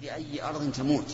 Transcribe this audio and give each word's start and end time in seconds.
بأي 0.00 0.42
أرض 0.48 0.72
تموت. 0.76 1.04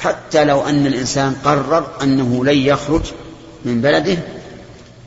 حتى 0.00 0.44
لو 0.44 0.62
أن 0.62 0.86
الإنسان 0.86 1.34
قرر 1.44 1.86
أنه 2.02 2.44
لن 2.44 2.58
يخرج 2.58 3.02
من 3.64 3.80
بلده 3.80 4.18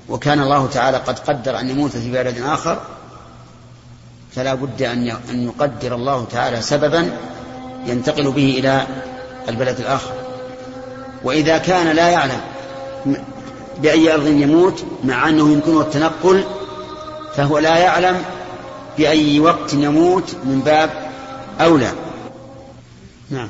وكان 0.09 0.39
الله 0.41 0.67
تعالى 0.67 0.97
قد 0.97 1.19
قدر 1.19 1.59
أن 1.59 1.69
يموت 1.69 1.91
في 1.91 2.11
بلد 2.11 2.41
آخر 2.41 2.81
فلا 4.35 4.53
بد 4.53 4.81
أن 4.81 5.07
يقدر 5.29 5.95
الله 5.95 6.25
تعالى 6.31 6.61
سببا 6.61 7.17
ينتقل 7.85 8.31
به 8.31 8.55
إلى 8.59 8.87
البلد 9.49 9.79
الآخر. 9.79 10.13
وإذا 11.23 11.57
كان 11.57 11.95
لا 11.95 12.09
يعلم 12.09 12.41
بأي 13.79 14.13
أرض 14.13 14.27
يموت 14.27 14.85
مع 15.03 15.29
أنه 15.29 15.51
يمكنه 15.51 15.81
التنقل 15.81 16.43
فهو 17.35 17.57
لا 17.57 17.77
يعلم 17.77 18.23
بأي 18.97 19.39
وقت 19.39 19.73
يموت 19.73 20.35
من 20.43 20.61
باب 20.65 21.11
أولى. 21.59 21.93
نعم. 23.29 23.49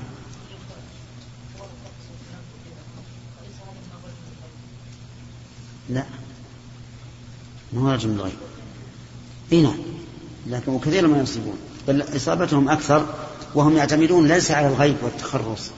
لا. 5.90 6.04
ما 7.74 7.82
هو 7.82 7.92
رجل 7.92 8.10
من 8.10 8.16
الغيب 8.16 8.34
إي 9.52 9.62
نعم. 9.62 9.78
لكن 10.48 10.80
كثيرا 10.80 11.08
ما 11.08 11.22
يصيبون 11.22 11.58
بل 11.88 12.16
إصابتهم 12.16 12.70
أكثر 12.70 13.06
وهم 13.56 13.78
يعتمدون 13.78 14.28
ليس 14.28 14.52
على 14.52 14.68
الغيب 14.68 14.96
والتخرص. 15.02 15.72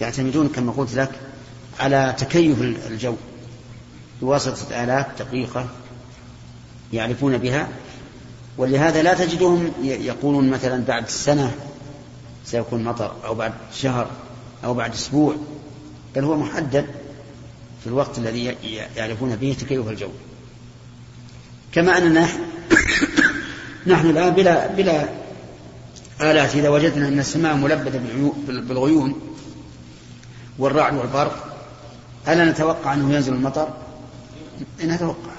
يعتمدون 0.00 0.48
كما 0.48 0.72
قلت 0.72 0.94
لك 0.94 1.10
على 1.80 2.14
تكيف 2.18 2.60
الجو. 2.62 3.14
بواسطة 4.20 4.84
آلات 4.84 5.06
دقيقة 5.18 5.68
يعرفون 6.92 7.38
بها. 7.38 7.68
ولهذا 8.58 9.02
لا 9.02 9.14
تجدهم 9.14 9.72
يقولون 9.82 10.50
مثلا 10.50 10.84
بعد 10.84 11.08
سنة 11.08 11.54
سيكون 12.44 12.84
مطر 12.84 13.12
أو 13.24 13.34
بعد 13.34 13.52
شهر 13.74 14.10
أو 14.64 14.74
بعد 14.74 14.92
أسبوع 14.92 15.36
بل 16.14 16.24
هو 16.24 16.36
محدد 16.36 16.86
في 17.80 17.86
الوقت 17.86 18.18
الذي 18.18 18.56
يعرفون 18.96 19.36
به 19.36 19.56
تكيف 19.60 19.88
الجو. 19.88 20.08
كما 21.72 21.98
أننا 21.98 22.28
نحن, 23.86 24.10
الآن 24.10 24.30
بلا 24.30 24.66
بلا 24.66 25.08
آلات. 26.20 26.54
إذا 26.54 26.68
وجدنا 26.68 27.08
أن 27.08 27.18
السماء 27.18 27.56
ملبدة 27.56 28.00
بالغيوم 28.48 29.20
والرعد 30.58 30.94
والبرق 30.94 31.56
ألا 32.28 32.44
نتوقع 32.44 32.94
أنه 32.94 33.14
ينزل 33.14 33.32
المطر؟ 33.32 33.68
نتوقع 34.84 35.32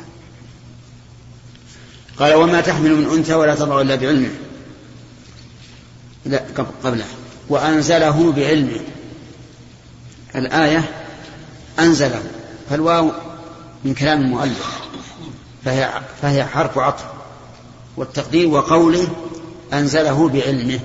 قال 2.20 2.34
وما 2.34 2.62
تحمل 2.62 2.96
من 2.96 3.10
أنثى 3.10 3.34
ولا 3.34 3.56
تضع 3.56 3.82
إلا 3.82 3.96
بعلمه. 3.96 4.30
لا 6.26 6.44
قبله. 6.84 7.06
وأنزله 7.50 8.32
بعلمه. 8.32 8.80
الآية 10.36 10.84
أنزله. 11.80 12.22
فالواو 12.70 13.12
من 13.84 13.94
كلام 13.94 14.22
المؤلف. 14.22 14.80
فهي, 15.66 16.02
فهي 16.22 16.46
حرف 16.46 16.78
عطف. 16.78 17.04
والتقدير 17.98 18.48
وقوله 18.48 19.08
أنزله 19.74 20.30
بعلمه. 20.30 20.80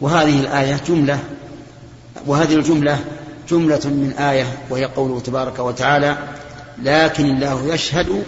وهذه 0.00 0.40
الآية 0.40 0.80
جملة. 0.88 1.18
وهذه 2.26 2.54
الجملة 2.54 3.04
جملة 3.50 3.80
من 3.84 4.14
آية 4.18 4.58
وهي 4.70 4.84
قوله 4.84 5.20
تبارك 5.20 5.58
وتعالى 5.58 6.18
لكن 6.82 7.24
الله 7.24 7.74
يشهد 7.74 8.24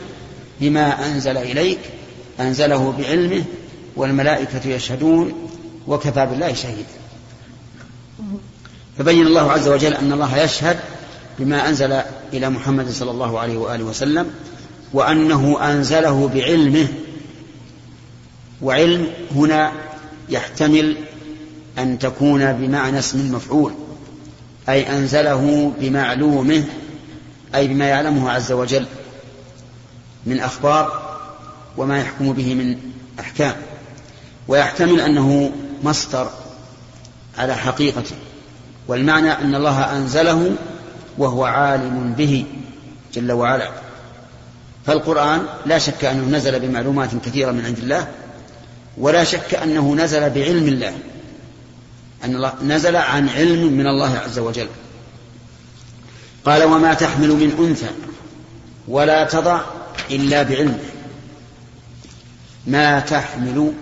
بما 0.63 1.07
أنزل 1.07 1.37
إليك 1.37 1.79
أنزله 2.41 2.95
بعلمه 2.99 3.45
والملائكة 3.97 4.69
يشهدون 4.69 5.33
وكفى 5.87 6.27
بالله 6.27 6.55
شهيدا. 6.55 6.89
فبين 8.99 9.27
الله 9.27 9.53
عز 9.53 9.69
وجل 9.69 9.95
أن 9.95 10.13
الله 10.13 10.39
يشهد 10.39 10.79
بما 11.39 11.69
أنزل 11.69 12.01
إلى 12.33 12.51
محمد 12.51 12.91
صلى 12.91 13.11
الله 13.11 13.39
عليه 13.39 13.57
وآله 13.57 13.85
وسلم 13.85 14.31
وأنه 14.93 15.73
أنزله 15.73 16.31
بعلمه. 16.35 16.87
وعلم 18.63 19.07
هنا 19.35 19.73
يحتمل 20.29 20.97
أن 21.79 21.99
تكون 21.99 22.53
بمعنى 22.53 22.99
اسم 22.99 23.21
المفعول 23.21 23.73
أي 24.69 24.99
أنزله 24.99 25.73
بمعلومه 25.81 26.65
أي 27.55 27.69
بما 27.69 27.85
يعلمه 27.85 28.31
عز 28.31 28.53
وجل. 28.53 28.87
من 30.27 30.41
أخبار 30.41 31.17
وما 31.77 32.01
يحكم 32.01 32.33
به 32.33 32.55
من 32.55 32.77
أحكام 33.21 33.55
ويحتمل 34.49 35.01
أنه 35.01 35.53
مصدر 35.83 36.31
على 37.39 37.57
حقيقته 37.57 38.17
والمعنى 38.89 39.33
أن 39.33 39.55
الله 39.55 39.97
أنزله 39.97 40.57
وهو 41.19 41.45
عالم 41.45 42.15
به 42.19 42.45
جل 43.15 43.33
وعلا. 43.33 43.71
فالقرآن 44.87 45.47
لا 45.67 45.79
شك 45.79 46.05
أنه 46.05 46.37
نزل 46.37 46.61
بمعلومات 46.61 47.11
كثيرة 47.25 47.51
من 47.51 47.65
عند 47.65 47.79
الله 47.79 48.09
ولا 48.99 49.25
شك 49.25 49.55
أنه 49.55 49.95
نزل 49.95 50.31
بعلم 50.31 50.69
الله 50.69 50.95
أن 52.25 52.37
الله 52.37 52.53
نزل 52.63 52.97
عن 52.97 53.29
علم 53.29 53.73
من 53.73 53.87
الله 53.87 54.19
عز 54.19 54.39
وجل. 54.39 54.69
قال 56.45 56.65
وما 56.65 56.95
تحمل 56.95 57.29
من 57.29 57.67
أنثى 57.67 57.91
ولا 58.89 59.25
تضع 59.25 59.61
إلا 60.13 60.43
بعلمه 60.43 60.93
ما 62.67 63.01
تحمل 63.01 63.73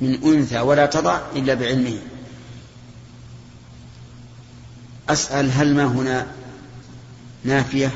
من 0.00 0.22
أنثى 0.24 0.60
ولا 0.60 0.86
تضع 0.86 1.20
إلا 1.36 1.54
بعلمه. 1.54 1.98
أسأل 5.08 5.50
هل 5.52 5.74
ما 5.74 5.84
هنا 5.84 6.26
نافية 7.44 7.90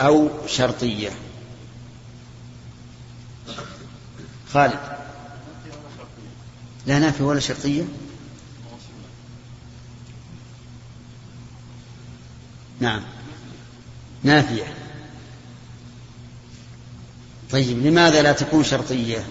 أو 0.00 0.28
شرطية؟ 0.46 1.10
خالد. 4.52 4.78
لا 6.86 6.98
نافية 6.98 7.24
ولا 7.24 7.40
شرطية؟ 7.40 7.84
نعم. 12.80 13.02
نافية. 14.22 14.83
طيب 17.54 17.86
لماذا 17.86 18.22
لا 18.22 18.32
تكون 18.32 18.64
شرطية؟ 18.64 19.24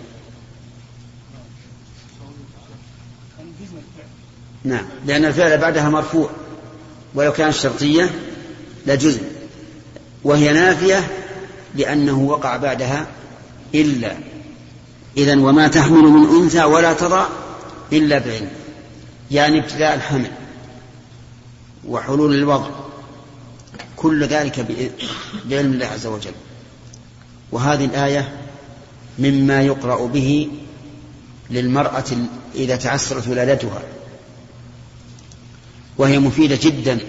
نعم 4.64 4.86
لأن 5.06 5.26
الفعل 5.26 5.58
بعدها 5.58 5.90
مرفوع. 5.90 6.30
ولو 7.16 7.34
كانت 7.34 7.56
شرطية 7.56 8.10
لجزم 8.86 9.22
وهي 10.24 10.54
نافية 10.54 11.08
لأنه 11.76 12.20
وقع 12.20 12.58
بعدها 12.58 13.08
إلا. 13.76 14.18
إذا 15.18 15.40
وما 15.40 15.68
تحمل 15.68 16.04
من 16.04 16.42
أنثى 16.42 16.64
ولا 16.64 16.94
تضع 16.94 17.28
إلا 17.94 18.20
بعلم. 18.20 18.50
يعني 19.32 19.60
ابتداء 19.60 19.96
الحمل 19.96 20.32
وحلول 21.88 22.36
الوضع. 22.36 22.70
كل 23.96 24.24
ذلك 24.24 24.60
بعلم 25.46 25.74
الله 25.74 25.86
عز 25.86 26.08
وجل. 26.08 26.34
وهذه 27.54 27.86
الآية 27.86 28.32
مما 29.20 29.62
يقرأ 29.62 30.08
به 30.08 30.50
للمرأة 31.50 32.04
إذا 32.56 32.76
تعسرت 32.76 33.28
ولادتها. 33.28 33.82
وهي 35.98 36.20
مفيدة 36.20 36.58
جدا 36.62 37.00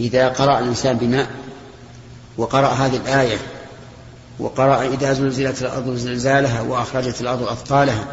إذا 0.00 0.28
قرأ 0.28 0.58
الإنسان 0.58 0.96
بماء 0.96 1.30
وقرأ 2.38 2.68
هذه 2.68 2.96
الآية 2.96 3.38
وقرأ 4.38 4.82
إذا 4.82 5.12
زلزلت 5.12 5.62
الأرض 5.62 5.94
زلزالها 5.94 6.60
وأخرجت 6.60 7.20
الأرض 7.20 7.42
أثقالها 7.42 8.04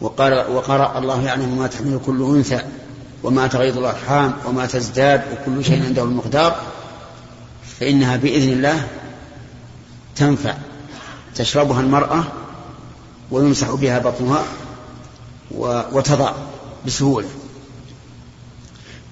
وقرأ, 0.00 0.46
وقرأ 0.46 0.98
الله 0.98 1.24
يعلم 1.24 1.58
ما 1.58 1.66
تحمل 1.66 2.00
كل 2.06 2.22
أنثى 2.36 2.60
وما 3.22 3.46
تغيض 3.46 3.78
الأرحام 3.78 4.32
وما 4.46 4.66
تزداد 4.66 5.22
وكل 5.32 5.64
شيء 5.64 5.84
عنده 5.84 6.02
المقدار 6.02 6.56
فإنها 7.80 8.16
بإذن 8.16 8.52
الله 8.52 8.86
تنفع. 10.16 10.54
تشربها 11.34 11.80
المرأة 11.80 12.24
ويمسح 13.30 13.70
بها 13.70 13.98
بطنها 13.98 14.44
وتضع 15.92 16.32
بسهولة. 16.86 17.28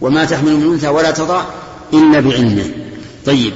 وما 0.01 0.25
تحمل 0.25 0.57
من 0.57 0.73
أنثى 0.73 0.89
ولا 0.89 1.11
تضع 1.11 1.43
إلا 1.93 2.21
بعلمه. 2.21 2.71
طيب 3.27 3.53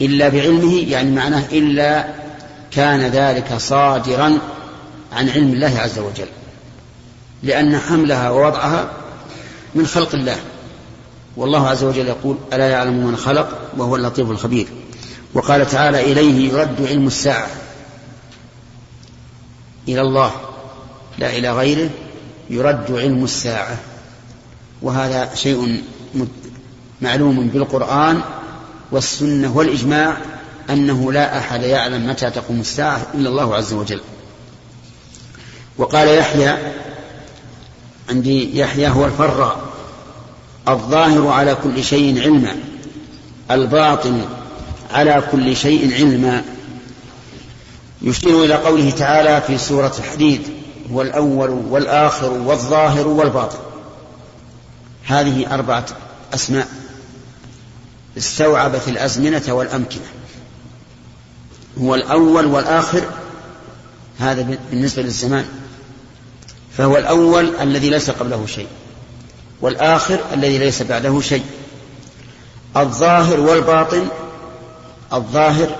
إلا 0.00 0.28
بعلمه 0.28 0.74
يعني 0.74 1.10
معناه 1.10 1.44
إلا 1.52 2.14
كان 2.70 3.00
ذلك 3.00 3.56
صادرا 3.56 4.38
عن 5.12 5.28
علم 5.28 5.52
الله 5.52 5.78
عز 5.78 5.98
وجل. 5.98 6.28
لأن 7.42 7.78
حملها 7.78 8.30
ووضعها 8.30 8.90
من 9.74 9.86
خلق 9.86 10.14
الله. 10.14 10.36
والله 11.36 11.68
عز 11.68 11.84
وجل 11.84 12.08
يقول 12.08 12.36
ألا 12.52 12.68
يعلم 12.68 13.06
من 13.06 13.16
خلق 13.16 13.58
وهو 13.76 13.96
اللطيف 13.96 14.30
الخبير. 14.30 14.66
وقال 15.34 15.66
تعالى 15.66 16.12
إليه 16.12 16.52
يرد 16.52 16.86
علم 16.86 17.06
الساعة. 17.06 17.48
إلى 19.88 20.00
الله. 20.00 20.32
لا 21.18 21.36
إلى 21.36 21.52
غيره. 21.52 21.90
يرد 22.50 22.90
علم 22.90 23.24
الساعة. 23.24 23.76
وهذا 24.82 25.34
شيء 25.34 25.82
معلوم 27.00 27.48
بالقرآن 27.48 28.20
والسنة 28.90 29.56
والإجماع 29.56 30.16
أنه 30.70 31.12
لا 31.12 31.38
أحد 31.38 31.62
يعلم 31.62 32.08
متى 32.10 32.30
تقوم 32.30 32.60
الساعة 32.60 33.06
إلا 33.14 33.28
الله 33.28 33.56
عز 33.56 33.72
وجل. 33.72 34.00
وقال 35.78 36.08
يحيى 36.08 36.56
عندي 38.10 38.58
يحيى 38.58 38.88
هو 38.88 39.04
الفراء 39.04 39.68
الظاهر 40.68 41.28
على 41.28 41.54
كل 41.54 41.84
شيء 41.84 42.22
علما 42.22 42.56
الباطن 43.50 44.24
على 44.90 45.22
كل 45.32 45.56
شيء 45.56 45.94
علما. 45.94 46.44
يشير 48.02 48.44
إلى 48.44 48.54
قوله 48.54 48.90
تعالى 48.90 49.42
في 49.46 49.58
سورة 49.58 49.92
الحديد 49.98 50.42
هو 50.92 51.02
الأول 51.02 51.50
والآخر 51.50 52.32
والظاهر 52.32 53.08
والباطن. 53.08 53.58
هذه 55.06 55.54
أربعة 55.54 55.86
أسماء 56.34 56.68
استوعبت 58.18 58.88
الأزمنة 58.88 59.42
والأمكنة. 59.48 60.06
هو 61.80 61.94
الأول 61.94 62.46
والآخر 62.46 63.02
هذا 64.18 64.58
بالنسبة 64.70 65.02
للزمان. 65.02 65.46
فهو 66.76 66.96
الأول 66.96 67.56
الذي 67.60 67.90
ليس 67.90 68.10
قبله 68.10 68.46
شيء 68.46 68.68
والآخر 69.60 70.18
الذي 70.32 70.58
ليس 70.58 70.82
بعده 70.82 71.20
شيء. 71.20 71.44
الظاهر 72.76 73.40
والباطن 73.40 74.08
الظاهر 75.12 75.76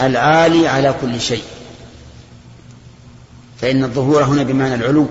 العالي 0.00 0.68
على 0.68 0.94
كل 1.00 1.20
شيء. 1.20 1.42
فإن 3.60 3.84
الظهور 3.84 4.24
هنا 4.24 4.42
بمعنى 4.42 4.74
العلو 4.74 5.06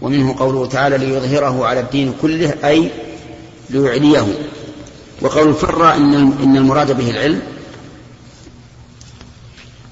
ومنه 0.00 0.36
قوله 0.38 0.66
تعالى 0.66 0.98
ليظهره 0.98 1.66
على 1.66 1.80
الدين 1.80 2.14
كله 2.22 2.54
أي 2.64 2.90
ليعليه. 3.70 4.26
وقول 5.20 5.48
الفرة 5.48 5.94
إن 5.96 6.14
إن 6.14 6.56
المراد 6.56 6.96
به 6.96 7.10
العلم. 7.10 7.42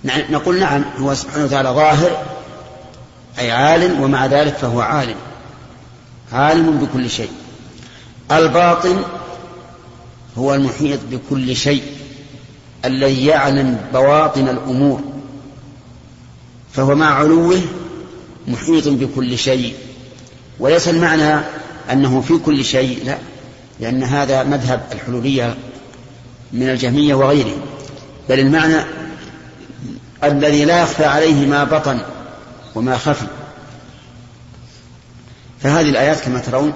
نقول 0.04 0.60
نعم 0.60 0.84
هو 0.98 1.14
سبحانه 1.14 1.44
وتعالى 1.44 1.68
ظاهر 1.68 2.26
أي 3.38 3.50
عالم 3.50 4.00
ومع 4.00 4.26
ذلك 4.26 4.54
فهو 4.54 4.80
عالم. 4.80 5.16
عالم 6.32 6.78
بكل 6.78 7.10
شيء. 7.10 7.30
الباطن 8.30 9.02
هو 10.38 10.54
المحيط 10.54 11.00
بكل 11.10 11.56
شيء. 11.56 11.82
الذي 12.84 13.26
يعلم 13.26 13.80
بواطن 13.92 14.48
الأمور 14.48 15.00
فهو 16.72 16.94
مع 16.94 17.14
علوه 17.14 17.60
محيط 18.48 18.88
بكل 18.88 19.38
شيء. 19.38 19.74
وليس 20.58 20.88
المعنى 20.88 21.40
أنه 21.92 22.20
في 22.20 22.38
كل 22.38 22.64
شيء 22.64 23.04
لا 23.04 23.18
لأن 23.80 24.02
هذا 24.02 24.42
مذهب 24.42 24.80
الحلولية 24.92 25.54
من 26.52 26.70
الجهمية 26.70 27.14
وغيره. 27.14 27.56
بل 28.28 28.38
المعنى 28.40 28.84
الذي 30.24 30.64
لا 30.64 30.82
يخفى 30.82 31.04
عليه 31.04 31.46
ما 31.46 31.64
بطن 31.64 32.00
وما 32.74 32.98
خفي. 32.98 33.26
فهذه 35.60 35.90
الآيات 35.90 36.20
كما 36.20 36.38
ترون 36.40 36.72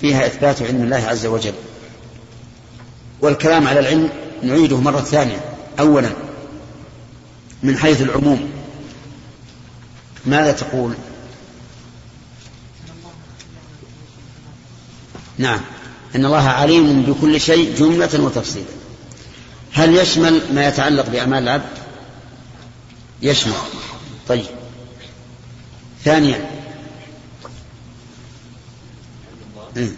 فيها 0.00 0.26
إثبات 0.26 0.62
علم 0.62 0.82
الله 0.82 0.96
عز 0.96 1.26
وجل. 1.26 1.54
والكلام 3.20 3.68
على 3.68 3.80
العلم 3.80 4.08
نعيده 4.44 4.80
مرة 4.80 5.00
ثانية. 5.00 5.44
أولا 5.80 6.10
من 7.62 7.78
حيث 7.78 8.02
العموم. 8.02 8.50
ماذا 10.26 10.52
تقول؟ 10.52 10.94
نعم. 15.38 15.60
إن 16.16 16.24
الله 16.24 16.48
عليم 16.48 17.02
بكل 17.02 17.40
شيء 17.40 17.76
جملة 17.76 18.20
وتفصيلا. 18.24 18.66
هل 19.72 19.96
يشمل 19.96 20.42
ما 20.54 20.68
يتعلق 20.68 21.08
بأعمال 21.08 21.42
العبد؟ 21.42 21.78
يشمل. 23.22 23.52
طيب. 24.28 24.44
ثانيا. 26.04 26.50
إيه؟ 29.76 29.90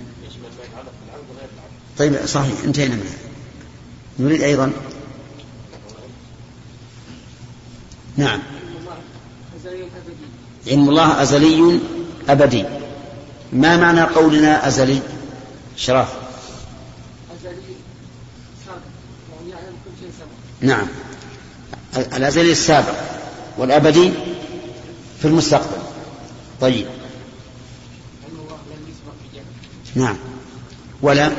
طيب 1.98 2.26
صحيح 2.26 2.54
انتهينا 2.64 2.94
منها. 2.94 3.25
نريد 4.19 4.43
أيضا. 4.43 4.73
نعم. 8.17 8.41
علم 10.67 10.89
الله 10.89 11.23
أزلي 11.23 11.81
أبدي. 12.29 12.65
ما 13.53 13.77
معنى 13.77 14.01
قولنا 14.01 14.69
أزلي؟ 14.69 15.01
شراف. 15.77 16.15
أزلي 17.41 17.77
سابق 18.67 18.81
يعلم 19.49 19.77
كل 19.85 19.91
شيء 20.01 20.11
سبق 20.19 20.29
نعم. 20.61 20.87
الأزلي 22.17 22.53
السابق 22.53 22.95
والأبدي 23.59 24.13
في 25.19 25.25
المستقبل. 25.25 25.83
طيب. 26.61 26.87
نعم. 29.95 30.17
ولا 31.03 31.31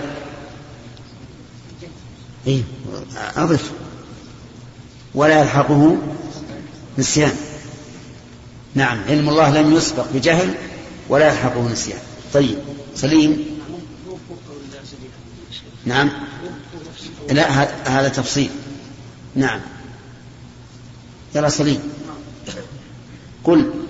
إيه. 2.48 2.62
أضف 3.36 3.72
ولا 5.16 5.42
يلحقه 5.42 5.98
نسيان. 6.98 7.36
نعم 8.76 9.04
علم 9.10 9.30
الله 9.30 9.62
لم 9.62 9.74
يسبق 9.74 10.06
بجهل 10.14 10.56
ولا 11.10 11.28
يلحقه 11.28 11.70
نسيان. 11.70 12.00
طيب 12.34 12.58
سليم. 12.96 13.46
نعم. 15.86 16.10
لا 17.30 17.52
هذا 18.00 18.10
تفصيل. 18.10 18.50
نعم. 19.36 19.60
يلا 21.36 21.50
سليم. 21.50 21.80
قل. 23.44 23.87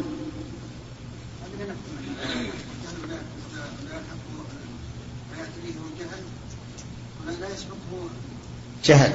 جهل. 8.87 9.11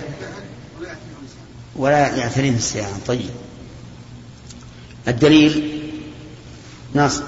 ولا 1.77 2.17
يعتريه 2.17 2.51
السياحة 2.51 2.99
طيب. 3.07 3.31
الدليل 5.09 5.81
ناصر. 6.95 7.23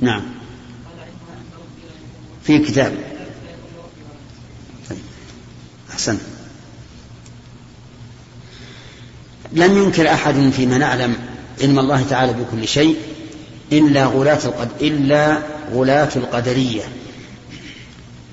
نعم. 0.00 0.22
في 2.42 2.58
كتاب. 2.58 2.94
طيب. 4.90 4.98
أحسن. 5.90 6.18
لم 9.52 9.78
ينكر 9.78 10.12
أحد 10.12 10.50
فيما 10.56 10.78
نعلم 10.78 11.16
علم 11.60 11.78
الله 11.78 12.02
تعالى 12.02 12.32
بكل 12.32 12.68
شيء 12.68 12.96
إلا 13.72 14.06
غلاة 14.06 14.44
القد 14.44 14.68
إلا 14.80 15.42
غلاة 15.72 16.10
القدرية. 16.16 16.99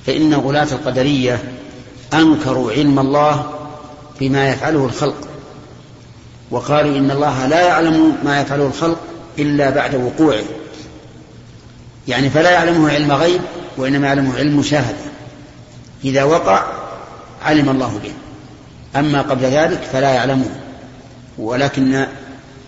فإن 0.08 0.34
غلاة 0.34 0.68
القدرية 0.72 1.44
أنكروا 2.14 2.72
علم 2.72 3.00
الله 3.00 3.46
بما 4.20 4.50
يفعله 4.50 4.86
الخلق 4.86 5.28
وقالوا 6.52 6.98
إن 6.98 7.12
الله 7.12 7.48
لا 7.48 7.62
يعلم 7.62 8.18
ما 8.24 8.42
يفعله 8.42 8.66
الخلق 8.66 8.98
إلا 9.40 9.70
بعد 9.70 9.96
وقوعه. 9.96 10.44
يعني 12.08 12.30
فلا 12.30 12.52
يعلمه 12.52 12.92
علم 12.92 13.12
غيب 13.12 13.42
وإنما 13.78 14.08
يعلمه 14.08 14.38
علم 14.38 14.60
مشاهدة. 14.60 14.98
إذا 16.06 16.24
وقع 16.24 16.64
علم 17.46 17.70
الله 17.70 18.00
به. 18.04 18.14
أما 19.00 19.22
قبل 19.22 19.44
ذلك 19.44 19.82
فلا 19.82 20.10
يعلمه. 20.10 20.50
ولكن 21.38 22.06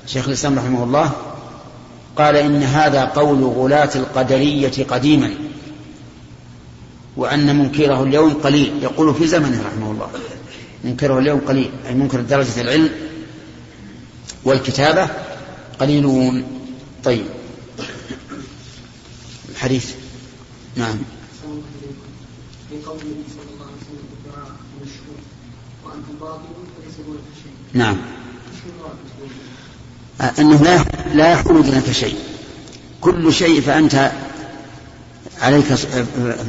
شيخ 0.08 0.28
الإسلام 0.28 0.60
رحمه 0.60 0.84
الله 0.84 1.12
قال 2.18 2.36
إن 2.36 2.64
هذا 2.64 3.06
قول 3.06 3.44
غلاة 3.44 3.90
القدرية 3.96 4.86
قديما. 4.90 5.34
وأن 7.20 7.56
منكره 7.60 8.04
اليوم 8.04 8.34
قليل. 8.34 8.84
يقول 8.84 9.16
في 9.16 9.28
زمنه 9.28 9.64
رحمه 9.68 9.92
الله. 9.92 10.10
منكره 10.84 11.20
اليوم 11.20 11.40
قليل. 11.40 11.72
أي 11.88 11.94
منكر 11.94 12.22
درجة 12.22 12.62
العلم 12.62 12.90
والكتابة 14.44 15.10
قليلون. 15.80 16.44
طيب. 17.04 17.26
الحديث. 19.50 19.94
نعم. 20.76 20.98
نعم. 27.74 27.98
أنه 30.40 30.64
لا 30.64 30.84
لا 31.14 31.32
يحول 31.32 31.64
دونك 31.64 31.92
شيء. 31.92 32.18
كل 33.02 33.34
شيء 33.34 33.62
فأنت 33.62 34.12
عليك 35.42 35.66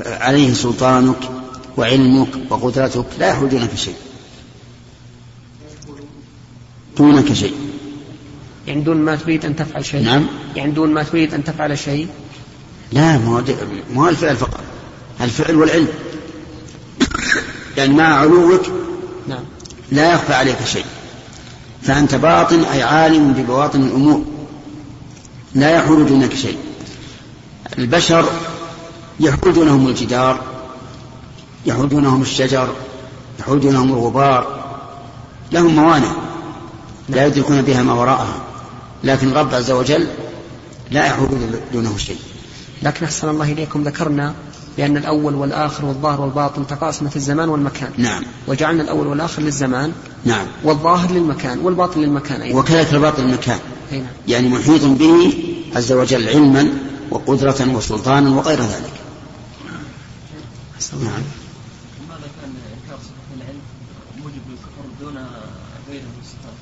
عليه 0.06 0.54
سلطانك 0.54 1.30
وعلمك 1.76 2.28
وقدرتك 2.50 3.04
لا 3.18 3.28
يحول 3.28 3.48
دونك 3.48 3.74
شيء. 3.74 3.94
دونك 6.98 7.32
شيء. 7.32 7.54
يعني 8.66 8.80
دون 8.80 8.96
ما 8.96 9.16
تريد 9.16 9.44
أن 9.44 9.56
تفعل 9.56 9.84
شيء. 9.84 10.02
نعم. 10.02 10.26
يعني 10.56 10.72
دون 10.72 10.92
ما 10.92 11.02
تريد 11.02 11.34
أن 11.34 11.44
تفعل 11.44 11.78
شيء. 11.78 12.08
لا 12.92 13.18
ما 13.18 13.44
هو 13.96 14.08
الفعل 14.08 14.36
فقط. 14.36 14.60
الفعل 15.20 15.56
والعلم. 15.56 15.88
يعني 17.76 17.94
مع 17.94 18.04
علوك 18.04 18.62
نعم. 19.28 19.42
لا 19.92 20.12
يخفى 20.12 20.34
عليك 20.34 20.64
شيء. 20.64 20.84
فأنت 21.82 22.14
باطن 22.14 22.64
أي 22.64 22.82
عالم 22.82 23.32
ببواطن 23.32 23.82
الأمور. 23.82 24.24
لا 25.54 25.70
يحول 25.70 26.06
دونك 26.06 26.34
شيء. 26.34 26.58
البشر 27.78 28.28
يحول 29.20 29.52
دونهم 29.52 29.88
الجدار 29.88 30.40
يحول 31.66 31.88
دونهم 31.88 32.22
الشجر 32.22 32.68
يحول 33.40 33.60
دونهم 33.60 33.92
الغبار 33.92 34.60
لهم 35.52 35.74
موانع 35.74 36.12
لا 37.08 37.26
يدركون 37.26 37.62
بها 37.62 37.82
ما 37.82 37.92
وراءها 37.92 38.42
لكن 39.04 39.28
الرب 39.28 39.54
عز 39.54 39.70
وجل 39.70 40.06
لا 40.90 41.06
يحول 41.06 41.28
دونه 41.72 41.96
شيء. 41.96 42.18
لكن 42.82 43.04
أحسن 43.04 43.28
الله 43.28 43.52
إليكم 43.52 43.82
ذكرنا 43.82 44.34
بأن 44.76 44.96
الأول 44.96 45.34
والآخر 45.34 45.84
والظاهر 45.84 46.20
والباطن 46.20 46.66
تقاسم 46.66 47.08
في 47.08 47.16
الزمان 47.16 47.48
والمكان. 47.48 47.90
نعم. 47.98 48.22
وجعلنا 48.48 48.82
الأول 48.82 49.06
والآخر 49.06 49.42
للزمان 49.42 49.92
نعم. 50.24 50.46
والظاهر 50.64 51.10
للمكان 51.10 51.58
والباطن 51.58 52.00
للمكان 52.00 52.42
أيضا. 52.42 52.58
وكذلك 52.58 52.94
الباطن 52.94 53.22
للمكان. 53.22 53.58
نعم. 53.92 54.02
يعني 54.28 54.48
محيط 54.48 54.84
به 54.84 55.32
عز 55.76 55.92
وجل 55.92 56.28
علما 56.28 56.68
وقدرة 57.10 57.74
وسلطانا 57.74 58.30
وغير 58.30 58.60
ذلك. 58.60 58.99
نعم 60.92 61.22
لماذا 62.00 62.28
كان 62.40 62.54
إنكار 62.82 62.98
صفه 62.98 63.34
العلم 63.36 63.60
موجب 64.22 64.40
للكفر 64.48 64.82
دون 65.00 65.16
غيره 65.90 66.02
من 66.02 66.20
الصفات؟ 66.20 66.54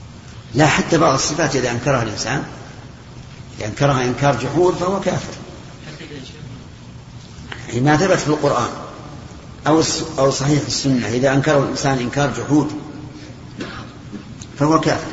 لا 0.55 0.67
حتى 0.67 0.99
بعض 0.99 1.15
الصفات 1.15 1.57
إذا 1.57 1.71
أنكرها 1.71 2.03
الإنسان 2.03 2.45
إذا 3.59 3.67
أنكرها 3.67 4.05
إنكار 4.05 4.37
جحود 4.37 4.75
فهو 4.75 5.01
كافر. 5.01 5.33
يعني 7.69 7.81
ما 7.81 7.97
ثبت 7.97 8.19
في 8.19 8.29
القرآن 8.29 8.69
أو 9.67 9.83
أو 10.19 10.31
صحيح 10.31 10.63
السنة 10.67 11.09
إذا 11.09 11.35
أنكره 11.35 11.59
الإنسان 11.59 11.99
إنكار 11.99 12.33
جحود 12.39 12.73
فهو 14.59 14.81
كافر. 14.81 15.13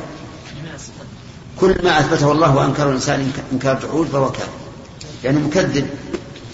كل 1.60 1.76
ما 1.84 2.00
أثبته 2.00 2.32
الله 2.32 2.56
وأنكره 2.56 2.88
الإنسان 2.88 3.32
إنكار 3.52 3.80
جحود 3.80 4.06
فهو 4.06 4.32
كافر. 4.32 4.48
لأنه 5.24 5.38
يعني 5.38 5.48
مكذب. 5.48 5.90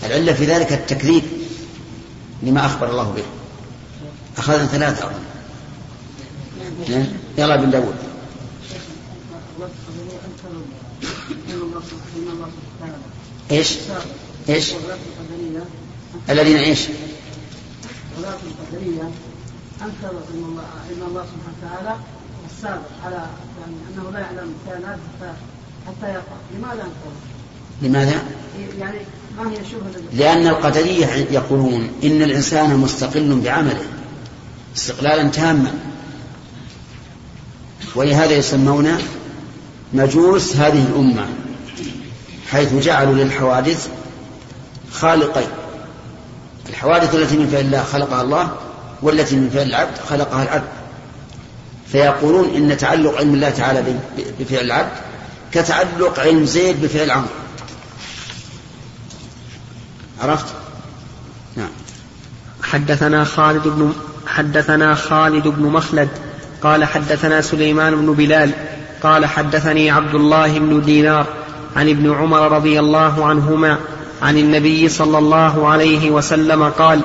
العلة 0.06 0.32
في 0.32 0.46
ذلك 0.46 0.72
التكذيب. 0.72 1.41
لما 2.42 2.66
أخبر 2.66 2.90
الله 2.90 3.12
به 3.12 3.24
أخذنا 4.38 4.66
ثلاثة 4.66 5.10
يلا 7.38 7.56
بن 7.56 7.70
داود 7.70 7.94
إيش؟ 13.50 13.78
إيش؟ 14.48 14.72
الذين 16.30 16.56
إيش؟ 16.56 16.80
ولاة 18.18 18.38
القدرية 18.46 19.10
أنكروا 19.82 20.20
علم 20.30 20.44
الله 20.44 20.64
علم 20.88 21.02
الله 21.08 21.24
سبحانه 21.24 21.56
وتعالى 21.62 21.96
السابق 22.50 22.88
على 23.04 23.26
يعني 23.60 23.76
أنه 23.94 24.10
لا 24.10 24.20
يعلم 24.20 24.54
الكائنات 24.60 24.98
حتى 25.86 26.12
يقع، 26.12 26.36
لماذا 26.54 26.72
أنكروا؟ 26.72 27.31
لماذا؟ 27.82 28.22
يعني 28.80 28.98
لأن 30.12 30.46
القدرية 30.46 31.06
يقولون 31.30 31.90
إن 32.04 32.22
الإنسان 32.22 32.76
مستقل 32.76 33.40
بعمله 33.44 33.84
استقلالا 34.76 35.28
تاما. 35.28 35.72
ولهذا 37.94 38.32
يسمون 38.32 38.98
مجوس 39.92 40.56
هذه 40.56 40.86
الأمة 40.90 41.26
حيث 42.50 42.74
جعلوا 42.74 43.14
للحوادث 43.14 43.88
خالقين. 44.92 45.48
الحوادث 46.68 47.14
التي 47.14 47.36
من 47.36 47.46
فعل 47.46 47.60
الله 47.60 47.82
خلقها 47.82 48.22
الله 48.22 48.56
والتي 49.02 49.36
من 49.36 49.50
فعل 49.50 49.66
العبد 49.66 49.98
خلقها 50.08 50.42
العبد. 50.42 50.68
فيقولون 51.92 52.54
إن 52.54 52.76
تعلق 52.76 53.16
علم 53.16 53.34
الله 53.34 53.50
تعالى 53.50 53.96
بفعل 54.40 54.64
العبد 54.64 54.92
كتعلق 55.52 56.20
علم 56.20 56.44
زيد 56.44 56.82
بفعل 56.82 57.10
عمرو. 57.10 57.41
عرفت؟ 60.22 60.46
نعم 61.56 61.68
حدثنا 62.62 63.24
خالد 63.24 63.68
بن 63.68 63.92
حدثنا 64.26 64.94
خالد 64.94 65.48
بن 65.48 65.62
مخلد 65.62 66.08
قال 66.62 66.84
حدثنا 66.84 67.40
سليمان 67.40 67.94
بن 67.94 68.14
بلال 68.14 68.50
قال 69.02 69.26
حدثني 69.26 69.90
عبد 69.90 70.14
الله 70.14 70.58
بن 70.58 70.82
دينار 70.82 71.26
عن 71.76 71.88
ابن 71.88 72.14
عمر 72.14 72.52
رضي 72.52 72.80
الله 72.80 73.26
عنهما 73.26 73.78
عن 74.22 74.38
النبي 74.38 74.88
صلى 74.88 75.18
الله 75.18 75.68
عليه 75.68 76.10
وسلم 76.10 76.64
قال 76.64 77.00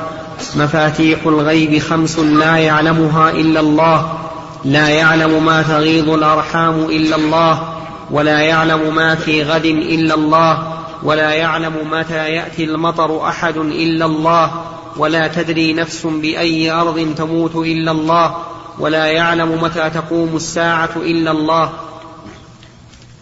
مفاتيح 0.55 1.19
الغيب 1.25 1.79
خمس 1.81 2.19
لا 2.19 2.57
يعلمها 2.57 3.29
إلا 3.29 3.59
الله 3.59 4.17
لا 4.65 4.89
يعلم 4.89 5.45
ما 5.45 5.61
تغيض 5.61 6.09
الأرحام 6.09 6.75
إلا 6.75 7.15
الله 7.15 7.73
ولا 8.11 8.39
يعلم 8.39 8.95
ما 8.95 9.15
في 9.15 9.43
غد 9.43 9.65
إلا 9.65 10.13
الله 10.13 10.76
ولا 11.03 11.33
يعلم 11.33 11.91
متى 11.91 12.29
يأتي 12.29 12.63
المطر 12.63 13.27
أحد 13.27 13.57
إلا 13.57 14.05
الله 14.05 14.65
ولا 14.97 15.27
تدري 15.27 15.73
نفس 15.73 16.05
بأي 16.05 16.71
أرض 16.71 17.13
تموت 17.17 17.55
إلا 17.55 17.91
الله 17.91 18.37
ولا 18.79 19.05
يعلم 19.05 19.63
متى 19.63 19.89
تقوم 19.89 20.35
الساعة 20.35 20.89
إلا 20.95 21.31
الله. 21.31 21.73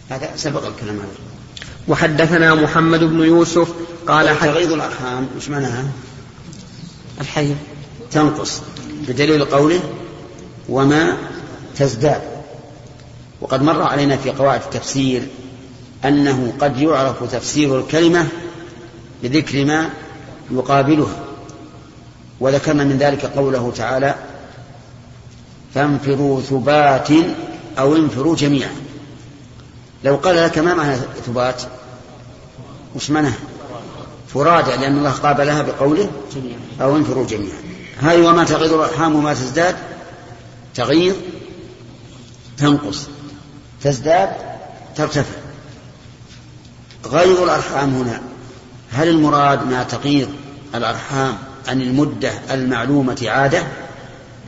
هذا 0.08 0.30
سبق 0.36 0.66
الكلام 0.66 0.96
هذا. 0.96 1.08
وحدثنا 1.88 2.54
محمد 2.54 3.04
بن 3.04 3.20
يوسف 3.20 3.68
قال 4.08 4.28
حد... 4.28 4.48
تغيض 4.48 4.72
الأرحام 4.72 5.28
وش 5.36 5.48
معناها؟ 5.48 5.84
الحي. 7.20 7.54
تنقص 8.10 8.62
بدليل 9.08 9.44
قوله 9.44 9.80
وما 10.68 11.16
تزداد. 11.76 12.22
وقد 13.40 13.62
مر 13.62 13.82
علينا 13.82 14.16
في 14.16 14.30
قواعد 14.30 14.60
التفسير 14.60 15.22
أنه 16.08 16.52
قد 16.60 16.80
يعرف 16.80 17.32
تفسير 17.32 17.78
الكلمة 17.78 18.26
بذكر 19.22 19.64
ما 19.64 19.90
يقابلها. 20.50 21.24
وذكرنا 22.40 22.84
من 22.84 22.98
ذلك 22.98 23.24
قوله 23.24 23.72
تعالى 23.76 24.14
فانفروا 25.74 26.40
ثبات 26.40 27.08
أو 27.78 27.96
انفروا 27.96 28.36
جميعا. 28.36 28.70
لو 30.04 30.16
قال 30.16 30.36
لك 30.36 30.58
ما 30.58 30.74
معنى 30.74 30.96
ثبات؟ 31.26 31.62
وش 32.96 33.10
معنى؟ 33.10 33.30
فرادى 34.34 34.70
لأن 34.70 34.98
الله 34.98 35.10
قابلها 35.10 35.62
بقوله 35.62 36.10
أو 36.80 36.96
انفروا 36.96 37.26
جميعا. 37.26 37.58
هذه 38.00 38.28
وما 38.28 38.44
تغيض 38.44 38.72
الأرحام 38.72 39.16
وما 39.16 39.34
تزداد؟ 39.34 39.76
تغيض 40.74 41.16
تنقص 42.58 43.08
تزداد 43.82 44.30
ترتفع. 44.96 45.45
غيض 47.06 47.42
الأرحام 47.42 47.94
هنا. 47.94 48.20
هل 48.90 49.08
المراد 49.08 49.66
ما 49.66 49.82
تغيض 49.82 50.28
الأرحام 50.74 51.36
عن 51.68 51.82
المدة 51.82 52.32
المعلومة 52.50 53.24
عادة؟ 53.26 53.62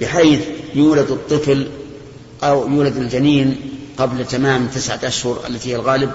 بحيث 0.01 0.41
يولد 0.75 1.11
الطفل 1.11 1.69
أو 2.43 2.69
يولد 2.69 2.97
الجنين 2.97 3.57
قبل 3.99 4.27
تمام 4.27 4.67
تسعة 4.67 5.01
أشهر 5.05 5.41
التي 5.49 5.71
هي 5.71 5.77
الغالب؟ 5.77 6.13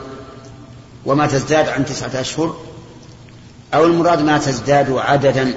وما 1.06 1.28
تزداد 1.28 1.70
عن 1.70 1.86
تسعة 1.86 2.22
أشهر؟ 2.22 2.58
أو 3.74 3.86
المراد 3.86 4.22
ما 4.22 4.38
تزداد 4.38 4.92
عددا 4.92 5.54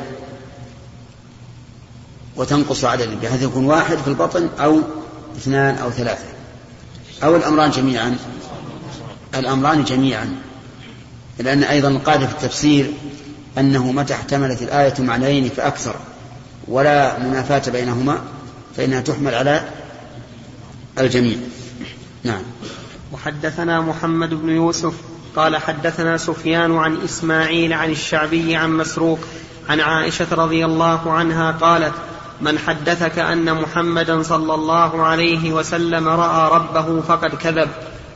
وتنقص 2.36 2.84
عددا 2.84 3.14
بحيث 3.22 3.42
يكون 3.42 3.64
واحد 3.64 3.96
في 3.96 4.08
البطن 4.08 4.48
أو 4.60 4.80
اثنان 5.36 5.78
أو 5.78 5.90
ثلاثة؟ 5.90 6.24
أو 7.22 7.36
الأمران 7.36 7.70
جميعا؟ 7.70 8.16
الأمران 9.34 9.84
جميعا. 9.84 10.34
لأن 11.38 11.62
أيضا 11.62 11.88
القاعدة 11.88 12.26
في 12.26 12.32
التفسير 12.32 12.90
أنه 13.58 13.92
متى 13.92 14.14
احتملت 14.14 14.62
الآية 14.62 14.94
معنيين 14.98 15.48
فأكثر 15.48 15.94
ولا 16.68 17.18
منافاة 17.18 17.70
بينهما 17.70 18.18
فإنها 18.76 19.00
تحمل 19.00 19.34
على 19.34 19.68
الجميع. 20.98 21.36
نعم. 22.24 22.42
وحدثنا 23.12 23.80
محمد 23.80 24.34
بن 24.34 24.48
يوسف 24.48 24.94
قال 25.36 25.56
حدثنا 25.56 26.16
سفيان 26.16 26.76
عن 26.76 26.96
إسماعيل 27.04 27.72
عن 27.72 27.90
الشعبي 27.90 28.56
عن 28.56 28.72
مسروق 28.72 29.18
عن 29.68 29.80
عائشة 29.80 30.26
رضي 30.32 30.64
الله 30.64 31.12
عنها 31.12 31.50
قالت 31.52 31.92
من 32.40 32.58
حدثك 32.58 33.18
أن 33.18 33.54
محمدا 33.54 34.22
صلى 34.22 34.54
الله 34.54 35.02
عليه 35.02 35.52
وسلم 35.52 36.08
رأى 36.08 36.54
ربه 36.54 37.00
فقد 37.00 37.34
كذب 37.34 37.68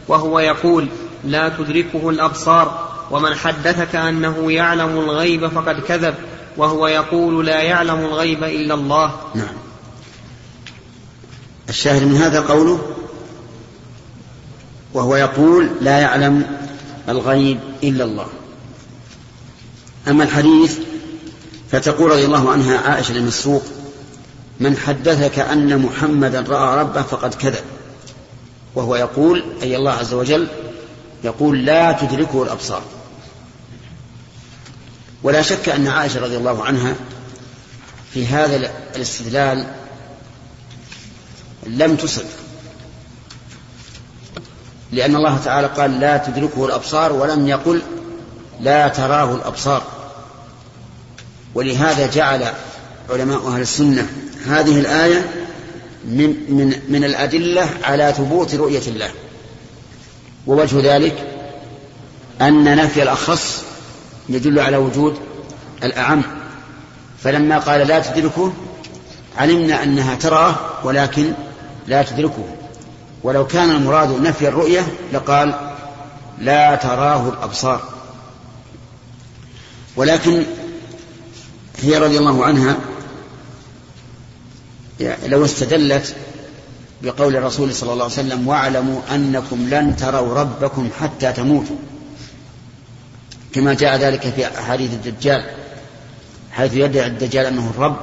وهو 0.09 0.39
يقول 0.39 0.89
لا 1.25 1.49
تدركه 1.49 2.11
الأبصار 2.11 2.89
ومن 3.11 3.35
حدثك 3.35 3.97
أنه 3.97 4.52
يعلم 4.52 4.99
الغيب 4.99 5.49
فقد 5.49 5.81
كذب 5.81 6.14
وهو 6.57 6.87
يقول 6.87 7.47
لا 7.47 7.62
يعلم 7.62 7.99
الغيب 7.99 8.45
إلا 8.45 8.75
الله. 8.75 9.14
نعم. 9.35 9.55
الشاهد 11.69 12.02
من 12.02 12.17
هذا 12.17 12.40
قوله 12.40 12.81
وهو 14.95 15.17
يقول 15.17 15.71
لا 15.81 15.99
يعلم 15.99 16.59
الغيب 17.09 17.61
إلا 17.83 18.05
الله. 18.05 18.26
أما 20.09 20.25
الحديث 20.25 20.79
فتقول 21.71 22.11
رضي 22.11 22.25
الله 22.25 22.50
عنها 22.50 22.79
عائشة 22.79 23.12
المسروق 23.12 23.62
من 24.61 24.76
حدثك 24.76 25.38
أن 25.38 25.79
محمدا 25.79 26.40
رأى 26.40 26.81
ربه 26.81 27.02
فقد 27.02 27.35
كذب. 27.35 27.64
وهو 28.75 28.97
يقول 28.97 29.45
أي 29.62 29.76
الله 29.76 29.93
عز 29.93 30.14
وجل 30.14 30.47
يقول 31.25 31.64
لا 31.64 31.93
تدركه 31.93 32.43
الأبصار. 32.43 32.83
ولا 35.23 35.43
شك 35.43 35.69
أن 35.69 35.87
عائشة 35.87 36.21
رضي 36.21 36.37
الله 36.37 36.65
عنها 36.65 36.95
في 38.15 38.27
هذا 38.27 38.71
الاستدلال 38.97 39.67
لم 41.67 41.97
تصب. 41.97 42.25
لأن 44.93 45.17
الله 45.17 45.39
تعالى 45.45 45.67
قال 45.67 46.00
لا 46.00 46.17
تدركه 46.17 46.67
الأبصار 46.67 47.12
ولم 47.12 47.49
يقل 47.49 47.83
لا 48.61 48.89
تراه 48.89 49.35
الأبصار. 49.35 49.83
ولهذا 51.55 52.07
جعل 52.07 52.53
علماء 53.11 53.49
أهل 53.49 53.61
السنة 53.61 54.09
هذه 54.47 54.81
الآية 54.81 55.31
من, 56.05 56.37
من, 56.49 56.81
من 56.89 57.05
الأدلة 57.05 57.71
على 57.83 58.15
ثبوت 58.17 58.55
رؤية 58.55 58.83
الله. 58.87 59.11
ووجه 60.47 60.95
ذلك 60.97 61.27
أن 62.41 62.77
نفي 62.77 63.03
الأخص 63.03 63.70
يدل 64.30 64.60
على 64.60 64.76
وجود 64.76 65.18
الأعم. 65.82 66.22
فلما 67.22 67.58
قال 67.58 67.87
لا 67.87 68.00
تدركه 68.00 68.52
علمنا 69.38 69.82
أنها 69.82 70.14
تراه 70.14 70.54
ولكن 70.84 71.32
لا 71.87 72.02
تدركه. 72.02 72.44
ولو 73.22 73.46
كان 73.46 73.70
المراد 73.70 74.20
نفي 74.20 74.49
الرؤية 74.49 74.87
لقال 75.12 75.54
لا 76.38 76.75
تراه 76.75 77.28
الأبصار. 77.28 77.82
ولكن 79.96 80.46
هي 81.82 81.99
رضي 81.99 82.18
الله 82.18 82.44
عنها 82.44 82.76
لو 85.26 85.44
استدلت 85.44 86.16
بقول 87.02 87.37
الرسول 87.37 87.75
صلى 87.75 87.92
الله 87.92 88.04
عليه 88.04 88.14
وسلم 88.14 88.49
واعلموا 88.49 89.00
أنكم 89.14 89.68
لن 89.68 89.96
تروا 89.96 90.34
ربكم 90.34 90.88
حتى 91.00 91.32
تموتوا. 91.32 91.76
كما 93.54 93.75
جاء 93.75 93.97
ذلك 93.97 94.21
في 94.21 94.47
أحاديث 94.47 94.92
الدجال 94.92 95.50
حيث 96.52 96.75
يدعي 96.75 97.07
الدجال 97.07 97.47
أنه 97.47 97.71
الرب. 97.71 98.00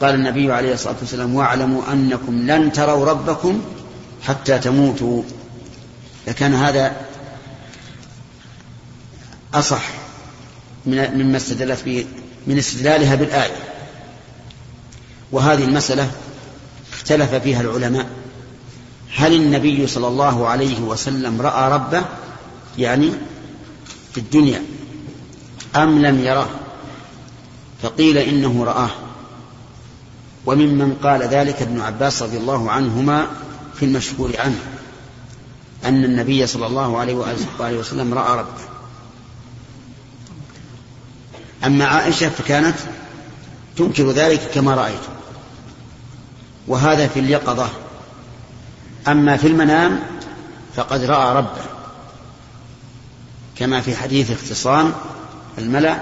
قال 0.00 0.14
النبي 0.14 0.52
عليه 0.52 0.74
الصلاة 0.74 0.96
والسلام 1.00 1.34
واعلموا 1.34 1.92
أنكم 1.92 2.50
لن 2.50 2.72
تروا 2.72 3.06
ربكم 3.06 3.62
حتى 4.22 4.58
تموتوا. 4.58 5.22
لكان 6.26 6.54
هذا 6.54 6.96
أصح 9.54 9.82
مما 10.86 11.36
استدلت 11.36 11.84
به 11.84 12.06
من 12.46 12.58
استدلالها 12.58 13.14
بالآية. 13.14 13.56
وهذه 15.32 15.64
المسألة 15.64 16.10
اختلف 16.92 17.34
فيها 17.34 17.60
العلماء. 17.60 18.06
هل 19.16 19.34
النبي 19.34 19.86
صلى 19.86 20.08
الله 20.08 20.48
عليه 20.48 20.80
وسلم 20.80 21.42
رأى 21.42 21.72
ربه؟ 21.72 22.04
يعني 22.78 23.12
في 24.14 24.20
الدنيا 24.20 24.62
أم 25.76 26.06
لم 26.06 26.24
يراه 26.24 26.48
فقيل 27.82 28.18
إنه 28.18 28.64
رآه. 28.64 28.90
وممن 30.46 30.96
قال 31.02 31.22
ذلك 31.22 31.62
ابن 31.62 31.80
عباس 31.80 32.22
رضي 32.22 32.36
الله 32.36 32.70
عنهما 32.70 33.26
في 33.74 33.84
المشهور 33.84 34.32
عنه 34.38 34.58
أن 35.84 36.04
النبي 36.04 36.46
صلى 36.46 36.66
الله 36.66 36.98
عليه 36.98 37.14
وآله 37.14 37.78
وسلم 37.78 38.14
رأى 38.14 38.38
ربه. 38.38 38.64
أما 41.64 41.84
عائشة 41.84 42.28
فكانت 42.28 42.76
تنكر 43.76 44.10
ذلك 44.10 44.50
كما 44.54 44.74
رأيت 44.74 45.00
وهذا 46.68 47.08
في 47.08 47.20
اليقظة. 47.20 47.68
أما 49.08 49.36
في 49.36 49.46
المنام 49.46 50.00
فقد 50.76 51.04
رأى 51.04 51.36
ربه. 51.36 51.73
كما 53.56 53.80
في 53.80 53.96
حديث 53.96 54.30
اختصام 54.30 54.92
الملأ 55.58 56.00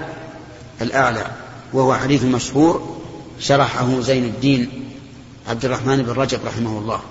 الأعلى 0.81 1.31
وهو 1.73 1.95
حديث 1.95 2.23
مشهور 2.23 2.97
شرحه 3.39 4.01
زين 4.01 4.25
الدين 4.25 4.89
عبد 5.49 5.65
الرحمن 5.65 6.03
بن 6.03 6.11
رجب 6.11 6.39
رحمه 6.45 6.79
الله. 6.79 7.01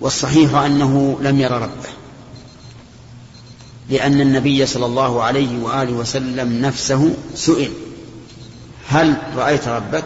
والصحيح 0.00 0.54
أنه 0.54 1.18
لم 1.20 1.40
ير 1.40 1.52
ربه 1.52 1.88
لأن 3.90 4.20
النبي 4.20 4.66
صلى 4.66 4.86
الله 4.86 5.22
عليه 5.22 5.62
وآله 5.62 5.92
وسلم 5.92 6.60
نفسه 6.60 7.14
سئل 7.34 7.72
هل 8.88 9.16
رأيت 9.36 9.68
ربك؟ 9.68 10.04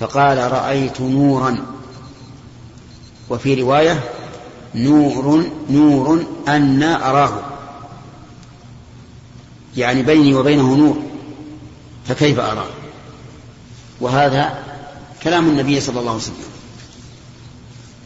فقال 0.00 0.52
رأيت 0.52 1.00
نورا. 1.00 1.66
وفي 3.30 3.54
رواية 3.54 4.19
نور 4.74 5.46
نور 5.70 6.24
أن 6.48 6.82
أراه 6.82 7.40
يعني 9.76 10.02
بيني 10.02 10.34
وبينه 10.34 10.74
نور 10.74 11.02
فكيف 12.08 12.38
أراه؟ 12.38 12.66
وهذا 14.00 14.58
كلام 15.22 15.48
النبي 15.48 15.80
صلى 15.80 16.00
الله 16.00 16.10
عليه 16.10 16.22
وسلم. 16.22 16.34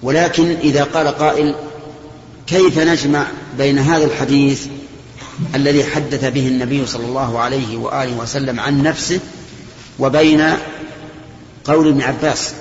ولكن 0.03 0.51
إذا 0.51 0.85
قال 0.85 1.09
قائل 1.09 1.55
كيف 2.47 2.79
نجمع 2.79 3.27
بين 3.59 3.79
هذا 3.79 4.05
الحديث 4.05 4.67
الذي 5.55 5.85
حدث 5.85 6.25
به 6.25 6.49
النبي 6.49 6.87
صلى 6.87 7.07
الله 7.07 7.39
عليه 7.39 7.77
وآله 7.77 8.17
وسلم 8.17 8.61
عن 8.61 8.83
نفسه 8.83 9.21
وبين 9.99 10.57
قول 11.65 11.89
ابن 11.89 12.03
عباس؟ 12.03 12.55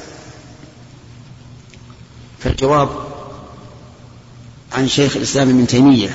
فالجواب 2.40 3.13
عن 4.74 4.88
شيخ 4.88 5.16
الإسلام 5.16 5.50
ابن 5.50 5.68
تيمية. 5.68 6.10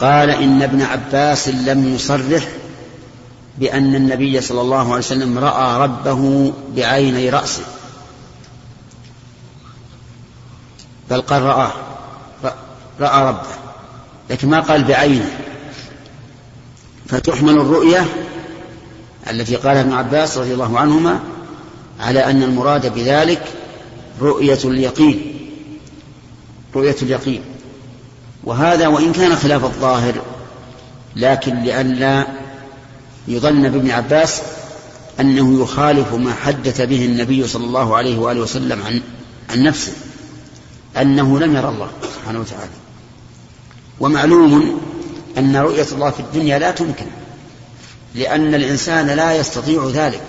قال 0.00 0.30
إن 0.30 0.62
ابن 0.62 0.82
عباس 0.82 1.48
لم 1.48 1.94
يصرح 1.94 2.48
بأن 3.58 3.94
النبي 3.94 4.40
صلى 4.40 4.60
الله 4.60 4.78
عليه 4.78 4.98
وسلم 4.98 5.38
رأى 5.38 5.82
ربه 5.82 6.52
بعيني 6.76 7.30
رأسه. 7.30 7.62
بل 11.10 11.20
قال 11.20 11.42
رآه 11.42 11.72
رأى 13.00 13.28
ربه 13.28 13.56
لكن 14.30 14.48
ما 14.48 14.60
قال 14.60 14.84
بعينه. 14.84 15.30
فتحمل 17.08 17.60
الرؤية 17.60 18.06
التي 19.30 19.56
قالها 19.56 19.80
ابن 19.80 19.92
عباس 19.92 20.38
رضي 20.38 20.54
الله 20.54 20.78
عنهما 20.78 21.20
على 22.00 22.24
أن 22.24 22.42
المراد 22.42 22.94
بذلك 22.94 23.42
رؤية 24.20 24.58
اليقين. 24.64 25.35
رؤية 26.76 26.96
اليقين. 27.02 27.42
وهذا 28.44 28.86
وإن 28.86 29.12
كان 29.12 29.36
خلاف 29.36 29.64
الظاهر 29.64 30.14
لكن 31.16 31.62
لئلا 31.62 32.26
يظن 33.28 33.62
بابن 33.62 33.90
عباس 33.90 34.42
أنه 35.20 35.62
يخالف 35.62 36.14
ما 36.14 36.34
حدث 36.34 36.80
به 36.80 37.04
النبي 37.04 37.46
صلى 37.46 37.64
الله 37.64 37.96
عليه 37.96 38.18
وآله 38.18 38.40
وسلم 38.40 38.82
عن 38.82 39.00
عن 39.50 39.62
نفسه 39.62 39.92
أنه 40.96 41.38
لم 41.38 41.56
يرى 41.56 41.68
الله 41.68 41.88
سبحانه 42.20 42.40
وتعالى. 42.40 42.70
ومعلوم 44.00 44.80
أن 45.38 45.56
رؤية 45.56 45.86
الله 45.92 46.10
في 46.10 46.20
الدنيا 46.20 46.58
لا 46.58 46.70
تمكن 46.70 47.06
لأن 48.14 48.54
الإنسان 48.54 49.06
لا 49.06 49.36
يستطيع 49.36 49.90
ذلك 49.94 50.24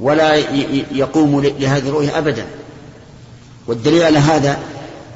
ولا 0.00 0.34
يقوم 0.92 1.40
لهذه 1.40 1.88
الرؤية 1.88 2.18
أبدا. 2.18 2.46
والدليل 3.66 4.02
على 4.02 4.18
هذا 4.18 4.58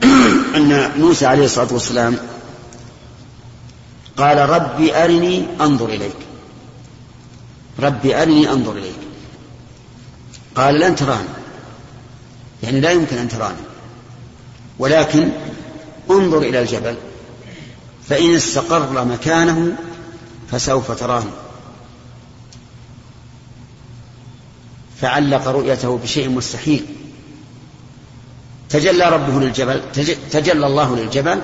أن 0.57 1.01
موسى 1.01 1.27
عليه 1.27 1.45
الصلاة 1.45 1.73
والسلام 1.73 2.19
قال 4.17 4.49
ربي 4.49 5.05
أرني 5.05 5.47
أنظر 5.61 5.89
إليك. 5.89 6.17
ربي 7.79 8.23
أرني 8.23 8.51
أنظر 8.51 8.73
إليك. 8.73 8.97
قال 10.55 10.81
لن 10.81 10.97
تراني. 10.97 11.29
يعني 12.63 12.81
لا 12.81 12.91
يمكن 12.91 13.17
أن 13.17 13.29
تراني. 13.29 13.57
ولكن 14.79 15.31
انظر 16.11 16.39
إلى 16.39 16.61
الجبل 16.61 16.97
فإن 18.09 18.35
استقر 18.35 19.05
مكانه 19.05 19.77
فسوف 20.51 20.91
تراني. 20.91 21.31
فعلق 25.01 25.49
رؤيته 25.49 25.99
بشيء 25.99 26.29
مستحيل. 26.29 26.87
تجلى 28.69 29.09
ربه 29.09 29.41
للجبل 29.41 29.81
تجلى 30.31 30.67
الله 30.67 30.97
للجبل 30.97 31.41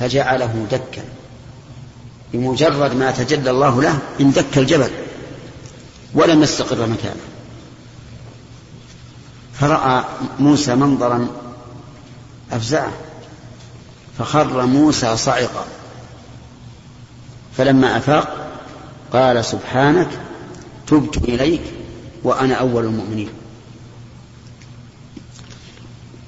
فجعله 0.00 0.66
دكا. 0.70 1.02
بمجرد 2.32 2.96
ما 2.96 3.10
تجلى 3.10 3.50
الله 3.50 3.82
له 3.82 3.98
اندك 4.20 4.58
الجبل 4.58 4.90
ولم 6.14 6.42
يستقر 6.42 6.86
مكانه. 6.86 7.20
فرأى 9.60 10.04
موسى 10.38 10.74
منظرا 10.74 11.28
أفزعه 12.52 12.92
فخر 14.18 14.66
موسى 14.66 15.16
صعقا 15.16 15.64
فلما 17.56 17.96
أفاق 17.96 18.46
قال 19.12 19.44
سبحانك 19.44 20.08
تبت 20.86 21.16
إليك 21.16 21.62
وأنا 22.24 22.54
أول 22.54 22.84
المؤمنين. 22.84 23.28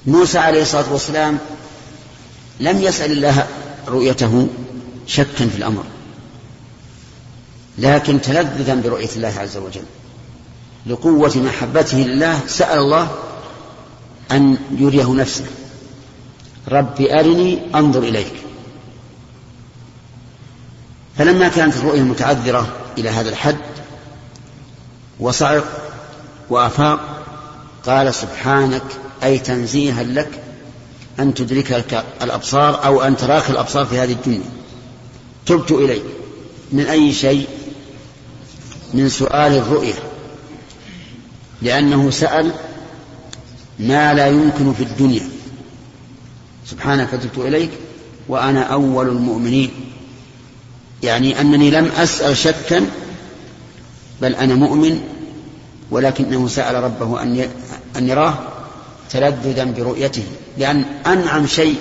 موسى 0.07 0.39
عليه 0.39 0.63
الصلاة 0.63 0.93
والسلام 0.93 1.39
لم 2.61 2.81
يسأل 2.81 3.13
الله 3.13 3.47
رؤيته 3.89 4.49
شكا 5.07 5.49
في 5.49 5.57
الأمر 5.57 5.85
لكن 7.79 8.21
تلذذا 8.21 8.75
برؤية 8.75 9.09
الله 9.17 9.35
عز 9.39 9.57
وجل 9.57 9.85
لقوة 10.87 11.37
محبته 11.37 11.99
لله. 11.99 12.41
سأل 12.47 12.79
الله 12.79 13.09
أن 14.33 14.59
يريه 14.71 15.15
نفسه 15.15 15.45
رب 16.69 17.01
أرني 17.01 17.59
أنظر 17.75 18.03
إليك. 18.03 18.33
فلما 21.19 21.49
كانت 21.49 21.77
الرؤية 21.77 22.03
متعذرة 22.03 22.69
إلى 22.99 23.09
هذا 23.09 23.29
الحد 23.29 23.57
وصعق 25.21 25.65
وأفاق 26.51 27.01
قال 27.87 28.15
سبحانك 28.15 28.83
أي 29.25 29.39
تنزيها 29.39 30.03
لك 30.03 30.43
أن 31.19 31.35
تدركك 31.35 32.05
الأبصار 32.23 32.85
أو 32.85 33.03
أن 33.03 33.17
تراك 33.17 33.51
الأبصار 33.51 33.87
في 33.87 33.99
هذه 33.99 34.13
الدنيا. 34.13 34.51
تبت 35.47 35.71
إليك. 35.73 36.03
من 36.73 36.87
أي 36.87 37.13
شيء؟ 37.13 37.49
من 38.95 39.09
سؤال 39.09 39.53
الرؤية. 39.53 39.95
لأنه 41.63 42.11
سأل 42.11 42.53
ما 43.79 44.15
لا 44.15 44.27
يمكن 44.27 44.73
في 44.73 44.83
الدنيا. 44.83 45.29
سبحانك 46.67 47.11
تبت 47.11 47.39
إليك 47.39 47.71
وأنا 48.29 48.63
أول 48.63 49.09
المؤمنين. 49.09 49.71
يعني 51.03 51.41
أنني 51.41 51.71
لم 51.71 51.87
أسأل 51.87 52.37
شكا 52.37 52.87
بل 54.23 54.35
أنا 54.35 54.55
مؤمن 54.55 55.01
ولكنه 55.91 56.49
سأل 56.49 56.85
ربه 56.85 57.23
أن 57.97 58.09
يراه. 58.09 58.56
تلذذا 59.11 59.65
برؤيته 59.65 60.27
لأن 60.59 60.85
أنعم 61.07 61.47
شيء 61.47 61.81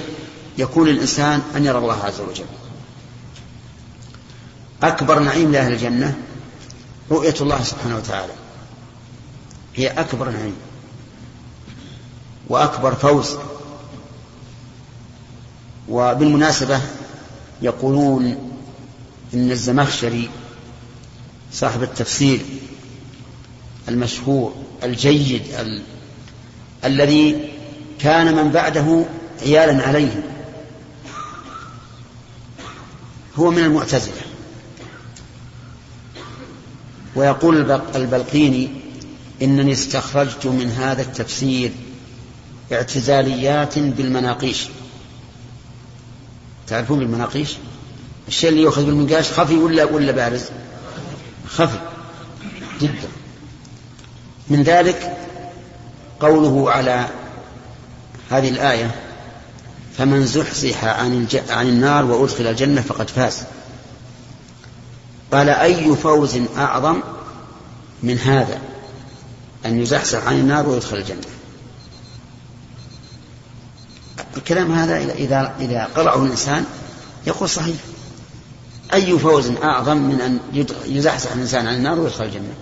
يكون 0.58 0.90
الإنسان 0.90 1.42
أن 1.56 1.66
يرى 1.66 1.78
الله 1.78 2.04
عز 2.04 2.22
وجل. 2.22 2.46
أكبر 4.84 5.20
نعيم 5.20 5.52
لأهل 5.52 5.74
الجنة 5.74 6.18
رؤية 7.12 7.36
الله 7.42 7.64
سبحانه 7.64 7.96
وتعالى. 7.96 8.34
هي 9.76 9.88
أكبر 9.88 10.30
نعيم 10.30 10.56
وأكبر 12.48 12.96
فوز. 12.96 13.38
وبالمناسبة 15.90 16.82
يقولون 17.62 18.52
إن 19.34 19.52
الزمخشري 19.52 20.30
صاحب 21.54 21.84
التفسير 21.84 22.42
المشهور 23.90 24.54
الجيد 24.84 25.42
ال... 25.60 25.84
الذي 26.86 27.50
كان 28.00 28.36
من 28.36 28.52
بعده 28.52 29.06
عيالا 29.42 29.88
عليه 29.88 30.24
هو 33.36 33.52
من 33.52 33.64
المعتزلة. 33.64 34.22
ويقول 37.16 37.82
البلقيني 37.96 38.70
إنني 39.42 39.72
استخرجت 39.72 40.46
من 40.46 40.72
هذا 40.72 41.02
التفسير 41.02 41.72
اعتزاليات 42.72 43.80
بالمناقيش. 43.80 44.68
تعرفون 46.68 47.00
بالمناقيش؟ 47.00 47.56
الشيء 48.28 48.50
اللي 48.50 48.62
يؤخذ 48.62 48.86
بالمنقاش 48.86 49.32
خفي 49.32 49.56
ولا 49.56 49.84
ولا 49.84 50.12
بارز؟ 50.12 50.44
خفي 51.48 51.80
جدا. 52.82 53.08
من 54.50 54.64
ذلك 54.64 55.18
قوله 56.20 56.72
على 56.72 57.08
هذه 58.30 58.50
الآية 58.50 58.96
فمن 59.98 60.26
زحزح 60.26 60.86
عن, 60.86 61.14
الج... 61.14 61.38
عن 61.50 61.68
النار 61.68 62.06
وأدخل 62.06 62.48
الجنة 62.48 62.82
فقد 62.82 63.10
فاز. 63.10 63.44
قال 65.32 65.50
أي 65.50 65.96
فوز 65.96 66.40
أعظم 66.58 67.02
من 68.04 68.20
هذا؟ 68.20 68.60
أن 69.66 69.82
يزحزح 69.82 70.28
عن 70.28 70.40
النار 70.40 70.70
ويدخل 70.70 70.98
الجنة. 70.98 71.22
الكلام 74.38 74.72
هذا 74.72 74.98
إذا 74.98 75.56
إذا 75.60 75.90
قرأه 75.96 76.24
الإنسان 76.24 76.66
يقول 77.28 77.50
صحيح. 77.50 77.78
أي 78.94 79.20
فوز 79.20 79.52
أعظم 79.64 79.98
من 79.98 80.22
أن 80.22 80.40
يزحزح 80.86 81.32
الإنسان 81.32 81.68
عن 81.68 81.76
النار 81.76 82.00
ويدخل 82.00 82.24
الجنة؟ 82.24 82.54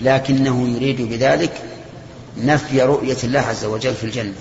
لكنه 0.00 0.68
يريد 0.68 1.02
بذلك 1.02 1.71
نفي 2.38 2.82
رؤية 2.82 3.16
الله 3.24 3.40
عز 3.40 3.64
وجل 3.64 3.94
في 3.94 4.04
الجنة. 4.04 4.34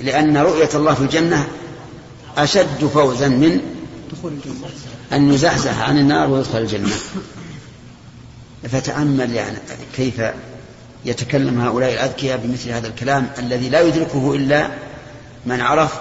لأن 0.00 0.36
رؤية 0.36 0.68
الله 0.74 0.94
في 0.94 1.00
الجنة 1.00 1.48
أشد 2.36 2.84
فوزا 2.94 3.28
من 3.28 3.60
أن 5.12 5.32
يزحزح 5.32 5.80
عن 5.80 5.98
النار 5.98 6.30
ويدخل 6.30 6.58
الجنة. 6.58 6.96
فتأمل 8.70 9.34
يعني 9.34 9.58
كيف 9.96 10.22
يتكلم 11.04 11.60
هؤلاء 11.60 11.92
الأذكياء 11.92 12.38
بمثل 12.44 12.70
هذا 12.70 12.88
الكلام 12.88 13.30
الذي 13.38 13.68
لا 13.68 13.80
يدركه 13.80 14.34
إلا 14.34 14.70
من 15.46 15.60
عرف 15.60 16.00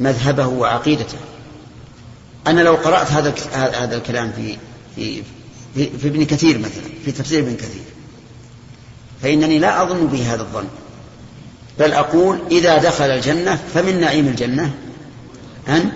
مذهبه 0.00 0.46
وعقيدته. 0.46 1.18
أنا 2.46 2.60
لو 2.60 2.74
قرأت 2.74 3.10
هذا 3.10 3.34
هذا 3.52 3.96
الكلام 3.96 4.32
في 4.36 4.56
في 4.96 5.22
في, 5.74 5.98
في 5.98 6.08
ابن 6.08 6.24
كثير 6.24 6.58
مثلا 6.58 6.82
في 7.04 7.12
تفسير 7.12 7.40
ابن 7.40 7.56
كثير 7.56 7.82
فإنني 9.22 9.58
لا 9.58 9.82
أظن 9.82 10.06
به 10.06 10.34
هذا 10.34 10.42
الظن. 10.42 10.66
بل 11.78 11.92
أقول 11.92 12.38
إذا 12.50 12.78
دخل 12.78 13.04
الجنة 13.04 13.58
فمن 13.74 14.00
نعيم 14.00 14.26
الجنة 14.26 14.70
أن 15.68 15.92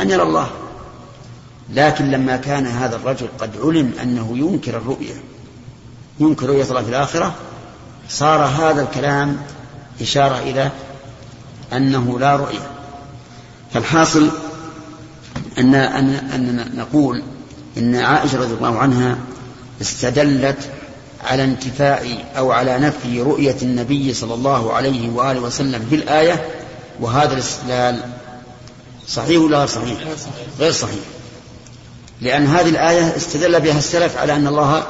أن 0.00 0.10
يرى 0.10 0.22
الله. 0.22 0.50
لكن 1.74 2.10
لما 2.10 2.36
كان 2.36 2.66
هذا 2.66 2.96
الرجل 2.96 3.28
قد 3.38 3.50
علم 3.64 3.92
أنه 4.02 4.38
ينكر 4.38 4.76
الرؤية 4.76 5.14
ينكر 6.20 6.46
رؤية 6.46 6.64
الله 6.64 6.82
في 6.82 6.88
الآخرة 6.88 7.34
صار 8.08 8.44
هذا 8.44 8.82
الكلام 8.82 9.36
إشارة 10.00 10.38
إلى 10.38 10.70
أنه 11.72 12.18
لا 12.18 12.36
رؤية 12.36 12.70
فالحاصل 13.74 14.30
أن 15.58 15.74
أن 15.74 16.10
أن 16.10 16.70
نقول 16.76 17.22
إن 17.78 17.94
عائشة 17.94 18.38
رضي 18.38 18.54
الله 18.54 18.78
عنها 18.78 19.18
استدلت 19.80 20.70
على 21.28 21.44
انتفاء 21.44 22.24
أو 22.36 22.52
على 22.52 22.78
نفي 22.78 23.22
رؤية 23.22 23.56
النبي 23.62 24.14
صلى 24.14 24.34
الله 24.34 24.72
عليه 24.72 25.10
وآله 25.10 25.40
وسلم 25.40 25.86
بالآية 25.90 26.48
وهذا 27.00 27.32
الاستدلال 27.32 28.00
صحيح 29.08 29.42
ولا 29.42 29.58
غير 29.58 29.66
صحيح؟ 29.66 29.98
غير 30.58 30.72
صحيح. 30.72 31.04
لأن 32.20 32.46
هذه 32.46 32.68
الآية 32.68 33.16
استدل 33.16 33.60
بها 33.60 33.78
السلف 33.78 34.16
على 34.16 34.36
أن 34.36 34.46
الله 34.46 34.86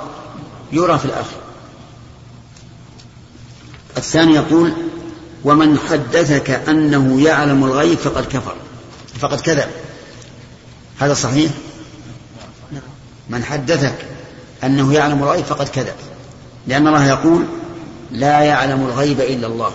يرى 0.73 0.99
في 0.99 1.05
الآخرة 1.05 1.41
الثاني 3.97 4.35
يقول 4.35 4.73
ومن 5.45 5.79
حدثك 5.79 6.51
أنه 6.51 7.21
يعلم 7.21 7.65
الغيب 7.65 7.99
فقد 7.99 8.25
كفر. 8.25 8.55
فقد 9.21 9.41
كذب. 9.41 9.69
هذا 10.99 11.15
صحيح؟ 11.15 11.51
من 13.29 13.45
حدثك 13.45 13.95
أنه 14.65 14.93
يعلم 14.93 15.23
الغيب 15.23 15.45
فقد 15.45 15.69
كذب. 15.69 15.95
لأن 16.69 16.87
الله 16.87 17.07
يقول 17.07 17.45
لا 18.11 18.41
يعلم 18.41 18.87
الغيب 18.87 19.21
إلا 19.21 19.47
الله. 19.47 19.73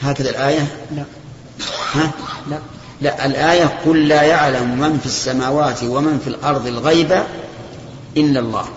هكذا 0.00 0.30
الآية؟ 0.30 0.86
لا. 0.96 1.04
ها؟ 1.94 2.10
لا. 2.50 2.58
لا 3.00 3.26
الآية 3.26 3.64
قل 3.64 4.08
لا 4.08 4.22
يعلم 4.22 4.78
من 4.78 4.98
في 4.98 5.06
السماوات 5.06 5.82
ومن 5.82 6.20
في 6.24 6.30
الأرض 6.30 6.66
الغيب 6.66 7.22
إلا 8.16 8.40
الله. 8.40 8.68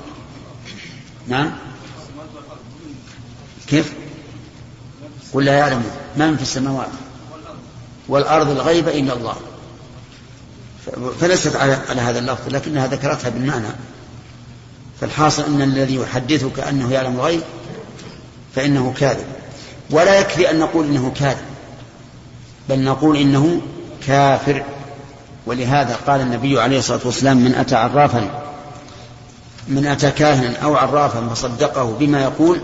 نعم؟ 1.27 1.51
كيف؟ 3.67 3.93
قل 5.33 5.45
لا 5.45 5.53
يعلم 5.57 5.83
من 6.15 6.35
في 6.35 6.41
السماوات 6.41 6.89
والأرض 8.07 8.49
الغيب 8.49 8.87
إلا 8.87 9.13
الله. 9.13 9.35
فليست 11.19 11.55
على 11.55 12.01
هذا 12.01 12.19
اللفظ 12.19 12.49
لكنها 12.49 12.87
ذكرتها 12.87 13.29
بالمعنى. 13.29 13.67
فالحاصل 15.01 15.43
أن 15.43 15.61
الذي 15.61 15.95
يحدثك 15.95 16.59
أنه 16.59 16.91
يعلم 16.91 17.15
الغيب 17.15 17.41
فإنه 18.55 18.93
كاذب. 18.97 19.25
ولا 19.89 20.19
يكفي 20.19 20.51
أن 20.51 20.59
نقول 20.59 20.85
إنه 20.85 21.11
كاذب 21.19 21.45
بل 22.69 22.79
نقول 22.79 23.17
إنه 23.17 23.61
كافر. 24.07 24.63
ولهذا 25.45 25.95
قال 26.07 26.21
النبي 26.21 26.61
عليه 26.61 26.79
الصلاة 26.79 26.99
والسلام 27.05 27.37
من 27.37 27.55
أتى 27.55 27.75
عرافا 27.75 28.43
من 29.67 29.87
أتى 29.87 30.11
كاهنا 30.11 30.57
أو 30.57 30.75
عرافا 30.75 31.27
فصدقه 31.27 31.97
بما 31.99 32.23
يقول 32.23 32.61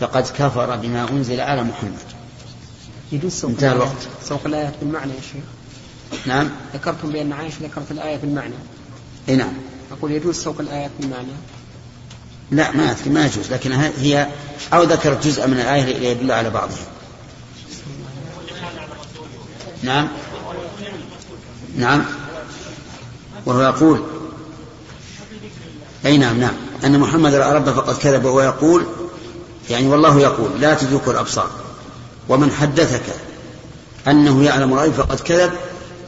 فقد 0.00 0.22
كفر 0.22 0.76
بما 0.76 1.10
أنزل 1.10 1.40
على 1.40 1.62
محمد. 1.62 1.98
يجوز 3.12 3.32
سوق 3.32 3.50
انتهى 3.50 3.72
الوقت. 3.72 4.08
سوق 4.24 4.40
الآيات 4.46 4.74
بالمعنى 4.82 5.12
يا 5.12 5.20
شيخ. 5.20 5.44
نعم. 6.26 6.50
ذكرتم 6.74 7.10
بأن 7.10 7.32
عائشة 7.32 7.56
ذكرت 7.62 7.90
الآية 7.90 8.16
بالمعنى. 8.16 8.54
إي 9.28 9.36
نعم. 9.36 9.52
أقول 9.92 10.12
يجوز 10.12 10.36
سوق 10.36 10.60
الآيات 10.60 10.90
بالمعنى. 11.00 11.32
لا 12.50 12.70
ما 12.70 12.90
أذكر 12.90 13.10
ما 13.10 13.26
يجوز 13.26 13.52
لكن 13.52 13.72
هي 13.72 14.28
أو 14.72 14.82
ذكرت 14.82 15.26
جزءا 15.26 15.46
من 15.46 15.60
الآية 15.60 15.98
ليدل 15.98 16.32
على 16.32 16.50
بعضها. 16.50 16.76
نعم. 19.82 20.08
نعم. 21.76 22.04
وهو 23.46 23.62
يقول 23.62 24.02
أي 26.06 26.18
نعم 26.18 26.40
نعم. 26.40 26.54
أن 26.84 26.98
محمد 26.98 27.34
رأى 27.34 27.54
ربه 27.54 27.72
فقد 27.72 27.96
كذب 27.98 28.24
وهو 28.24 28.40
يقول 28.40 28.86
يعني 29.70 29.88
والله 29.88 30.20
يقول 30.20 30.60
لا 30.60 30.74
تدرك 30.74 31.08
الأبصار. 31.08 31.50
ومن 32.28 32.50
حدثك 32.50 33.02
أنه 34.08 34.44
يعلم 34.44 34.72
الغيب 34.72 34.92
فقد 34.92 35.20
كذب 35.20 35.52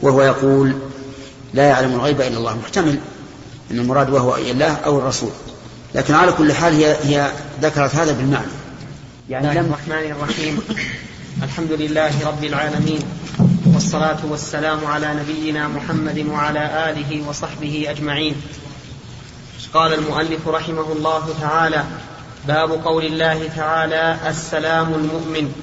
وهو 0.01 0.21
يقول 0.21 0.75
لا 1.53 1.63
يعلم 1.63 1.93
الغيب 1.93 2.21
إلا 2.21 2.37
الله. 2.37 2.57
محتمل 2.57 2.99
أن 3.71 3.79
المراد 3.79 4.09
وهو 4.09 4.35
الله 4.35 4.73
أو 4.73 4.99
الرسول. 4.99 5.31
لكن 5.95 6.13
على 6.13 6.31
كل 6.31 6.53
حال 6.53 6.73
هي 6.73 6.95
هي 7.03 7.31
ذكرت 7.61 7.95
هذا 7.95 8.11
بالمعنى. 8.11 8.47
يعني 9.29 9.49
الله 9.49 9.61
الرحمن 9.61 10.11
الرحيم. 10.11 10.59
الحمد 11.43 11.71
لله 11.71 12.27
رب 12.27 12.43
العالمين 12.43 12.99
والصلاة 13.65 14.17
والسلام 14.29 14.85
على 14.85 15.13
نبينا 15.13 15.67
محمد 15.67 16.25
وعلى 16.29 16.89
آله 16.89 17.27
وصحبه 17.29 17.85
أجمعين. 17.89 18.35
قال 19.73 19.93
المؤلف 19.93 20.47
رحمه 20.47 20.91
الله 20.91 21.35
تعالى 21.41 21.83
باب 22.47 22.71
قول 22.71 23.05
الله 23.05 23.49
تعالى 23.55 24.17
السلام 24.29 24.93
المؤمن. 24.93 25.53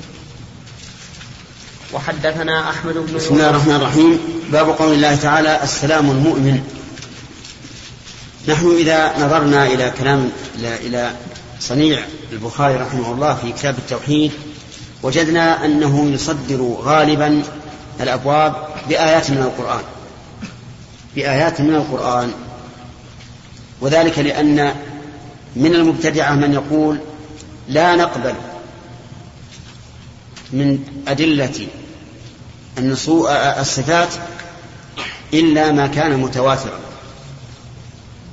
وحدثنا 1.92 2.70
أحمد 2.70 2.94
بن 2.94 3.16
بسم 3.16 3.34
الله 3.34 3.50
الرحمن 3.50 3.74
الرحيم. 3.74 4.18
باب 4.52 4.68
قول 4.68 4.92
الله 4.92 5.14
تعالى 5.16 5.62
السلام 5.62 6.10
المؤمن. 6.10 6.79
نحن 8.48 8.76
إذا 8.78 9.18
نظرنا 9.18 9.66
إلى 9.66 9.92
كلام 9.98 10.30
إلى, 10.58 11.12
صنيع 11.60 12.04
البخاري 12.32 12.74
رحمه 12.74 13.12
الله 13.12 13.34
في 13.34 13.52
كتاب 13.52 13.78
التوحيد 13.78 14.32
وجدنا 15.02 15.64
أنه 15.64 16.10
يصدر 16.10 16.62
غالبا 16.62 17.42
الأبواب 18.00 18.54
بآيات 18.88 19.30
من 19.30 19.38
القرآن. 19.38 19.82
بآيات 21.16 21.60
من 21.60 21.74
القرآن. 21.74 22.32
وذلك 23.80 24.18
لأن 24.18 24.74
من 25.56 25.74
المبتدعة 25.74 26.34
من 26.34 26.52
يقول 26.52 26.98
لا 27.68 27.96
نقبل 27.96 28.34
من 30.52 30.78
أدلة 31.08 31.66
الصفات 33.58 34.08
إلا 35.34 35.72
ما 35.72 35.86
كان 35.86 36.16
متواترا. 36.16 36.89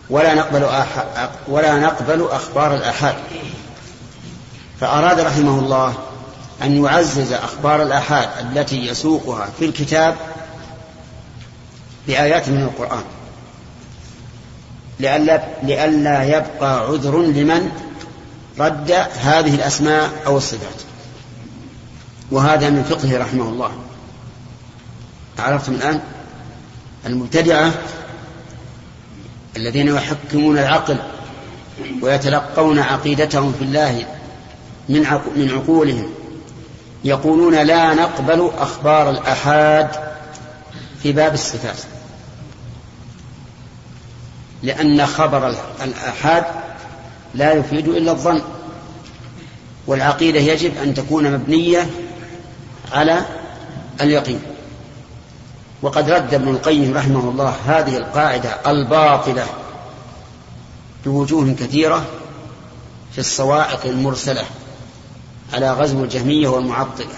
ولا 0.10 0.34
نقبل 0.34 0.64
أح... 0.64 1.06
ولا 1.48 1.76
نقبل 1.76 2.28
أخبار 2.32 2.76
الآحاد 2.76 3.16
فأراد 4.80 5.20
رحمه 5.20 5.60
الله 5.60 5.94
أن 6.62 6.86
يعزز 6.86 7.34
أخبار 7.34 7.84
الآحاد 7.84 8.30
التي 8.40 8.88
يسوقها 8.88 9.50
في 9.60 9.66
الكتاب 9.66 10.16
بآيات 12.08 12.50
من 12.50 12.62
القرآن. 12.62 13.04
لئلا 15.00 15.44
لئلا 15.64 16.24
يبقى 16.24 16.80
عذر 16.80 17.22
لمن 17.22 17.72
رد 18.60 18.92
هذه 19.22 19.56
الأسماء 19.56 20.10
أو 20.26 20.38
الصفات. 20.38 20.82
وهذا 22.32 22.70
من 22.70 22.84
فقهه 22.84 23.18
رحمه 23.18 23.50
الله. 23.50 23.72
عرفتم 25.40 25.74
الآن؟ 25.74 26.00
المبتدعة 27.06 27.72
الذين 29.58 29.88
يحكمون 29.88 30.58
العقل 30.58 30.98
ويتلقون 32.02 32.80
عقيدتهم 32.80 33.54
في 33.54 33.64
الله 33.64 34.06
من 34.90 35.00
من 35.36 35.52
عقولهم 35.54 36.10
يقولون 37.04 37.56
لا 37.56 37.94
نقبل 37.94 38.52
أخبار 38.58 39.10
الآحاد 39.10 39.90
في 41.04 41.12
باب 41.12 41.34
الصفات. 41.34 41.78
لأن 44.64 45.06
خبر 45.06 45.56
الآحاد 45.84 46.44
لا 47.36 47.54
يفيد 47.54 47.88
إلا 47.88 48.12
الظن 48.12 48.42
والعقيدة 49.88 50.40
يجب 50.40 50.72
أن 50.84 50.94
تكون 50.94 51.32
مبنية 51.32 51.88
على 52.92 53.26
اليقين. 54.02 54.40
وقد 55.82 56.10
رد 56.10 56.34
ابن 56.34 56.48
القيم 56.48 56.98
رحمه 56.98 57.30
الله 57.30 57.56
هذه 57.66 57.98
القاعدة 57.98 58.50
الباطلة 58.72 59.46
بوجوه 61.06 61.56
كثيرة 61.60 62.06
في 63.12 63.20
الصواعق 63.20 63.86
المرسلة 63.86 64.44
على 65.54 65.74
غزو 65.74 66.04
الجهمية 66.04 66.48
والمعطلة 66.48 67.16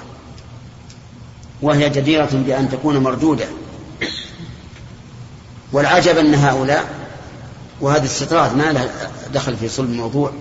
وهي 1.61 1.89
جديرة 1.89 2.29
بأن 2.33 2.69
تكون 2.69 2.97
مردودة. 2.97 3.45
والعجب 5.73 6.17
أن 6.17 6.35
هؤلاء 6.35 6.85
وهذا 7.81 8.05
استطراد 8.05 8.55
ما 8.55 8.71
له 8.71 8.89
دخل 9.33 9.57
في 9.57 9.69
صلب 9.69 9.89
الموضوع 9.89 10.31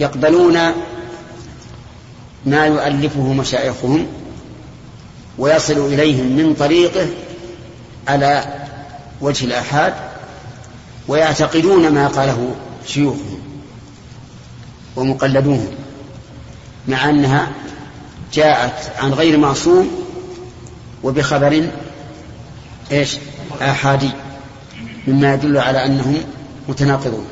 يقبلون 0.00 0.58
ما 2.46 2.66
يؤلفه 2.66 3.32
مشايخهم 3.32 4.06
ويصل 5.38 5.92
إليهم 5.92 6.36
من 6.36 6.54
طريقه 6.54 7.08
على 8.08 8.44
وجه 9.20 9.44
الآحاد 9.44 9.94
ويعتقدون 11.08 11.88
ما 11.88 12.08
قاله 12.08 12.54
شيوخهم 12.86 13.38
ومقلدوهم 14.96 15.74
مع 16.88 17.10
أنها 17.10 17.52
جاءت 18.32 18.92
عن 18.98 19.12
غير 19.12 19.38
معصوم 19.38 19.90
وبخبر 21.02 21.68
إيش؟ 22.92 23.16
آحادي 23.62 24.10
مما 25.06 25.34
يدل 25.34 25.58
على 25.58 25.84
أنهم 25.84 26.16
متناقضون. 26.68 27.26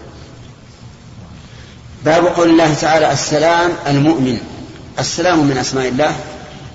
باب 2.05 2.27
قول 2.27 2.51
الله 2.51 2.75
تعالى 2.75 3.13
السلام 3.13 3.71
المؤمن 3.87 4.39
السلام 4.99 5.47
من 5.47 5.57
أسماء 5.57 5.89
الله 5.89 6.17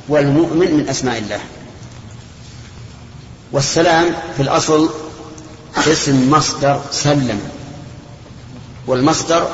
والمؤمن 0.10 0.78
من 0.78 0.90
أسماء 0.90 1.18
الله. 1.18 1.40
والسلام 3.52 4.06
في 4.38 4.42
الأصل 4.44 4.90
اسم 5.78 6.32
مصدر 6.32 6.82
سلم 6.92 7.40
والمصدر 8.88 9.50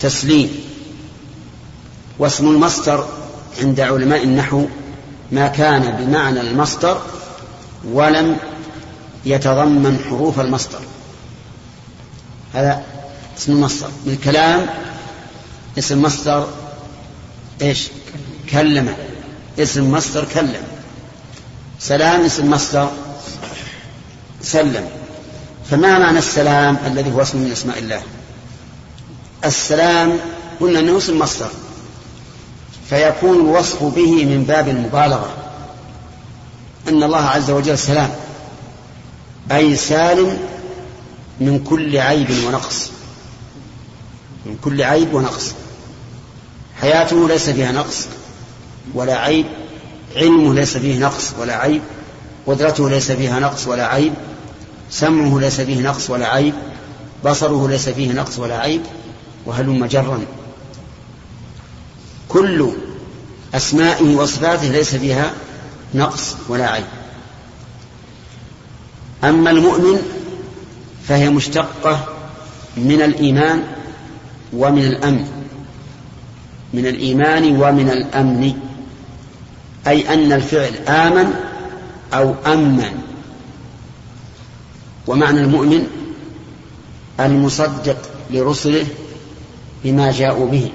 تسليم 0.00 0.60
واسم 2.18 2.48
المصدر 2.48 3.08
عند 3.60 3.80
علماء 3.80 4.24
النحو 4.24 4.66
ما 5.32 5.48
كان 5.48 6.04
بمعنى 6.04 6.40
المصدر 6.40 7.02
ولم 7.84 8.36
يتضمن 9.26 9.98
حروف 10.08 10.40
المصدر. 10.40 10.80
هذا 12.54 12.82
اسم 13.38 13.52
المصدر. 13.52 13.90
بالكلام 14.06 14.66
اسم 15.78 16.02
مصدر 16.02 16.48
إيش؟ 17.62 17.88
كلم 18.50 18.94
اسم 19.58 19.90
مصدر 19.90 20.24
كلم. 20.34 20.62
سلام 21.78 22.24
اسم 22.24 22.50
مصدر 22.50 22.90
سلم. 24.42 24.88
فما 25.70 25.98
معنى 25.98 26.18
السلام 26.18 26.78
الذي 26.86 27.12
هو 27.12 27.22
اسم 27.22 27.38
من 27.38 27.52
أسماء 27.52 27.78
الله؟ 27.78 28.02
السلام 29.44 30.18
قلنا 30.60 30.78
إنه 30.78 30.98
اسم 30.98 31.18
مصدر. 31.18 31.50
فيكون 32.90 33.36
الوصف 33.36 33.82
به 33.82 34.24
من 34.24 34.44
باب 34.44 34.68
المبالغة. 34.68 35.30
أن 36.88 37.02
الله 37.02 37.24
عز 37.24 37.50
وجل 37.50 37.78
سلام. 37.78 38.10
أي 39.52 39.76
سالم 39.76 40.38
من 41.40 41.64
كل 41.64 41.98
عيب 41.98 42.30
ونقص. 42.46 42.90
من 44.46 44.56
كل 44.64 44.82
عيب 44.82 45.14
ونقص. 45.14 45.52
حياته 46.80 47.28
ليس 47.28 47.50
فيها 47.50 47.72
نقص. 47.72 48.06
ولا 48.94 49.18
عيب. 49.18 49.46
علمه 50.16 50.54
ليس 50.54 50.76
فيه 50.76 50.98
نقص 50.98 51.32
ولا 51.40 51.56
عيب. 51.56 51.82
قدرته 52.46 52.90
ليس 52.90 53.12
فيها 53.12 53.40
نقص 53.40 53.68
ولا 53.68 53.86
عيب. 53.86 54.12
سمعه 54.90 55.38
ليس 55.38 55.60
فيه 55.60 55.80
نقص 55.80 56.10
ولا 56.10 56.28
عيب. 56.28 56.54
بصره 57.24 57.68
ليس 57.68 57.88
فيه 57.88 58.12
نقص 58.12 58.38
ولا 58.38 58.58
عيب. 58.58 58.82
وهلم 59.46 59.86
جرا. 59.86 60.20
كل 62.28 62.70
أسمائه 63.54 64.16
وصفاته 64.16 64.68
ليس 64.68 64.94
فيها 64.94 65.32
نقص 65.94 66.36
ولا 66.48 66.70
عيب. 66.70 66.86
أما 69.24 69.50
المؤمن 69.50 70.02
فهي 71.08 71.30
مشتقة 71.30 72.04
من 72.76 73.02
الإيمان 73.02 73.62
ومن 74.52 74.84
الأمن. 74.84 75.24
من 76.74 76.86
الإيمان 76.86 77.62
ومن 77.62 77.90
الأمن. 77.90 78.69
أي 79.86 80.14
أن 80.14 80.32
الفعل 80.32 80.74
آمن 80.88 81.34
أو 82.14 82.34
أمن. 82.46 83.02
ومعنى 85.06 85.40
المؤمن 85.40 85.86
المصدق 87.20 87.96
لرسله 88.30 88.86
بما 89.84 90.12
جاءوا 90.12 90.50
به. 90.50 90.70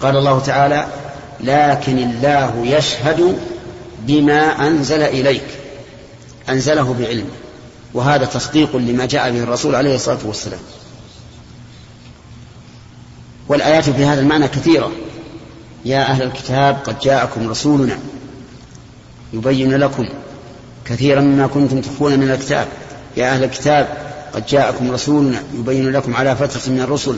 قال 0.00 0.16
الله 0.16 0.40
تعالى 0.40 0.86
لكن 1.40 1.98
الله 1.98 2.66
يشهد 2.66 3.38
بما 4.06 4.66
أنزل 4.66 5.02
إليك. 5.02 5.46
أنزله 6.48 6.94
بعلمه 7.00 7.30
وهذا 7.94 8.24
تصديق 8.24 8.76
لما 8.76 9.06
جاء 9.06 9.30
به 9.30 9.42
الرسول 9.42 9.74
عليه 9.74 9.94
الصلاة 9.94 10.18
والسلام. 10.24 10.60
والآيات 13.48 13.90
في 13.90 14.04
هذا 14.04 14.20
المعنى 14.20 14.48
كثيرة. 14.48 14.92
يا 15.86 16.00
أهل 16.10 16.22
الكتاب 16.22 16.78
قد 16.84 16.98
جاءكم 16.98 17.48
رسولنا 17.48 17.98
يبين 19.32 19.74
لكم 19.74 20.08
كثيرا 20.84 21.20
مما 21.20 21.46
كنتم 21.46 21.80
تخفون 21.80 22.18
من 22.18 22.30
الكتاب. 22.30 22.68
يا 23.16 23.30
أهل 23.30 23.44
الكتاب 23.44 23.88
قد 24.32 24.46
جاءكم 24.46 24.90
رسولنا 24.90 25.42
يبين 25.58 25.92
لكم 25.92 26.14
على 26.14 26.36
فترة 26.36 26.72
من 26.72 26.80
الرسل. 26.80 27.16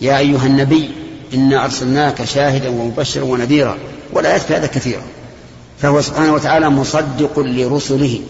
يا 0.00 0.18
أيها 0.18 0.46
النبي 0.46 0.90
إنا 1.34 1.64
أرسلناك 1.64 2.24
شاهدا 2.24 2.68
ومبشرا 2.68 3.24
ونذيرا 3.24 3.78
والآيات 4.12 4.40
في 4.40 4.54
هذا 4.54 4.66
كثيرة 4.66 5.02
فهو 5.78 6.00
سبحانه 6.00 6.32
وتعالى 6.32 6.70
مصدق 6.70 7.38
لرسله. 7.40 8.20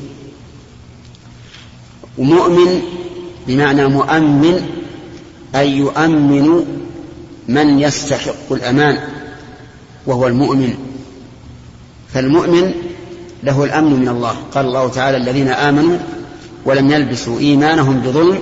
ومؤمن 2.19 2.83
بمعنى 3.47 3.87
مؤمن 3.89 4.67
أي 5.55 5.77
يؤمن 5.77 6.65
من 7.49 7.79
يستحق 7.79 8.53
الأمان 8.53 8.99
وهو 10.07 10.27
المؤمن 10.27 10.75
فالمؤمن 12.13 12.75
له 13.43 13.65
الأمن 13.65 14.01
من 14.01 14.09
الله. 14.09 14.37
قال 14.55 14.67
الله 14.67 14.89
تعالى 14.89 15.17
الذين 15.17 15.49
آمنوا 15.49 15.99
ولم 16.65 16.91
يلبسوا 16.91 17.39
إيمانهم 17.41 18.01
بظلم 18.01 18.39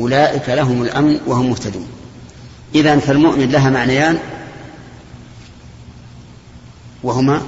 أولئك 0.00 0.48
لهم 0.48 0.82
الأمن 0.82 1.20
وهم 1.26 1.50
مهتدون. 1.50 1.88
إذا 2.74 2.98
فالمؤمن 2.98 3.50
لها 3.50 3.70
معنيان 3.70 4.18
وهما 7.02 7.42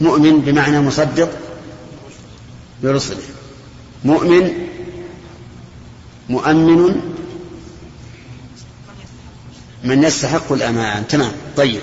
مؤمن 0.00 0.40
بمعنى 0.40 0.80
مصدق 0.80 1.30
برسله 2.82 3.22
مؤمن 4.04 4.52
مؤمن 6.28 7.00
من 9.84 10.04
يستحق 10.04 10.52
الأمان. 10.52 11.08
تمام. 11.08 11.32
طيب. 11.56 11.80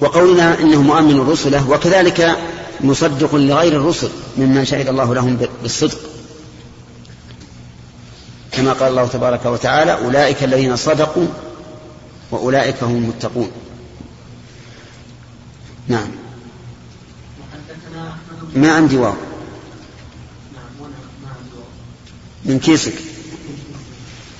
وقولنا 0.00 0.60
إنه 0.60 0.82
مؤمن 0.82 1.20
رسله 1.20 1.70
وكذلك 1.70 2.38
مصدق 2.80 3.34
لغير 3.34 3.72
الرسل 3.72 4.10
ممن 4.36 4.64
شهد 4.64 4.88
الله 4.88 5.14
لهم 5.14 5.38
بالصدق. 5.62 5.98
كما 8.52 8.72
قال 8.72 8.90
الله 8.90 9.06
تبارك 9.06 9.46
وتعالى 9.46 9.92
أولئك 9.92 10.44
الذين 10.44 10.76
صدقوا 10.76 11.26
وأولئك 12.30 12.82
هم 12.82 12.96
المتقون. 12.96 13.50
نعم. 15.88 16.08
ما 18.54 18.72
عندي 18.72 18.96
واو. 18.96 19.14
من 22.46 22.58
كيسك. 22.58 22.94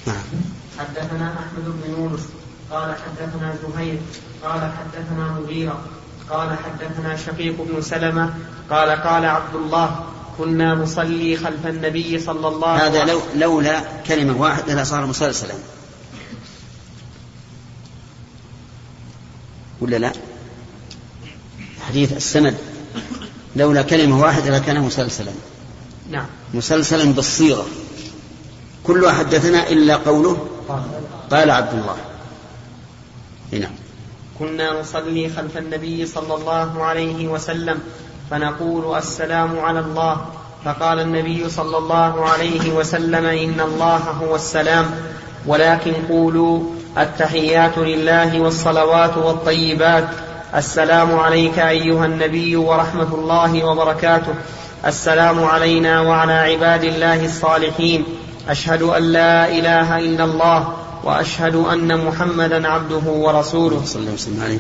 نعم. 0.07 0.17
حدثنا 0.79 1.35
أحمد 1.35 1.65
بن 1.65 1.91
يونس. 1.91 2.21
قال 2.71 2.95
حدثنا 2.95 3.55
زهير. 3.63 3.99
قال 4.45 4.61
حدثنا 4.61 5.41
مغيرة. 5.41 5.81
قال 6.31 6.57
حدثنا 6.59 7.17
شقيق 7.17 7.57
بن 7.59 7.83
سلمة. 7.83 8.35
قال 8.71 8.91
قال 8.91 9.25
عبد 9.25 9.55
الله 9.55 10.07
كنا 10.39 10.75
نصلي 10.75 11.37
خلف 11.37 11.67
النبي 11.67 12.19
صلى 12.19 12.49
الله 12.49 12.69
عليه 12.69 12.91
وسلم. 12.91 13.01
هذا 13.01 13.13
لو 13.13 13.21
لولا 13.37 13.81
كلمة 14.07 14.41
واحدة 14.41 14.83
لصار 14.83 15.07
مسلسلا. 15.07 15.55
ولا 19.81 19.97
لا؟ 19.97 20.13
حديث 21.89 22.13
السند. 22.13 22.57
لولا 23.57 23.83
كلمة 23.83 24.21
واحدة 24.21 24.59
لكان 24.59 24.81
مسلسلا. 24.81 25.33
نعم. 26.11 26.27
مسلسلا 26.55 27.05
بالصيغة. 27.13 27.67
كلها 28.87 29.13
حدثنا 29.13 29.69
إلا 29.69 29.97
قوله 29.97 30.47
قال 31.31 31.51
عبد 31.51 31.73
الله. 31.73 31.97
نعم. 33.53 33.73
كنا 34.39 34.81
نصلي 34.81 35.31
خلف 35.37 35.59
النبي 35.59 36.07
صلى 36.07 36.35
الله 36.35 36.85
عليه 36.85 37.29
وسلم 37.29 37.79
فنقول 38.31 38.99
السلام 38.99 39.59
على 39.59 39.81
الله. 39.81 40.27
فقال 40.65 41.01
النبي 41.01 41.49
صلى 41.49 41.79
الله 41.79 42.29
عليه 42.29 42.73
وسلم 42.73 43.25
إن 43.27 43.61
الله 43.61 43.97
هو 43.97 44.35
السلام. 44.35 44.91
ولكن 45.47 45.93
قولوا 46.09 46.61
التحيات 46.99 47.79
لله 47.79 48.41
والصلوات 48.41 49.17
والطيبات. 49.17 50.09
السلام 50.55 51.19
عليك 51.19 51.59
أيها 51.59 52.07
النبي 52.07 52.57
ورحمة 52.57 53.15
الله 53.15 53.65
وبركاته. 53.65 54.35
السلام 54.87 55.45
علينا 55.45 56.01
وعلى 56.01 56.33
عباد 56.33 56.85
الله 56.85 57.25
الصالحين. 57.25 58.05
أشهد 58.49 58.83
أن 58.83 59.03
لا 59.03 59.49
إله 59.59 59.99
إلا 59.99 60.25
الله 60.25 60.77
وأشهد 61.05 61.55
أن 61.55 62.05
محمدا 62.05 62.69
عبده 62.69 63.11
ورسوله. 63.11 63.83
صلى 63.85 64.01
الله 64.01 64.13
وسلم 64.13 64.43
عليه. 64.43 64.59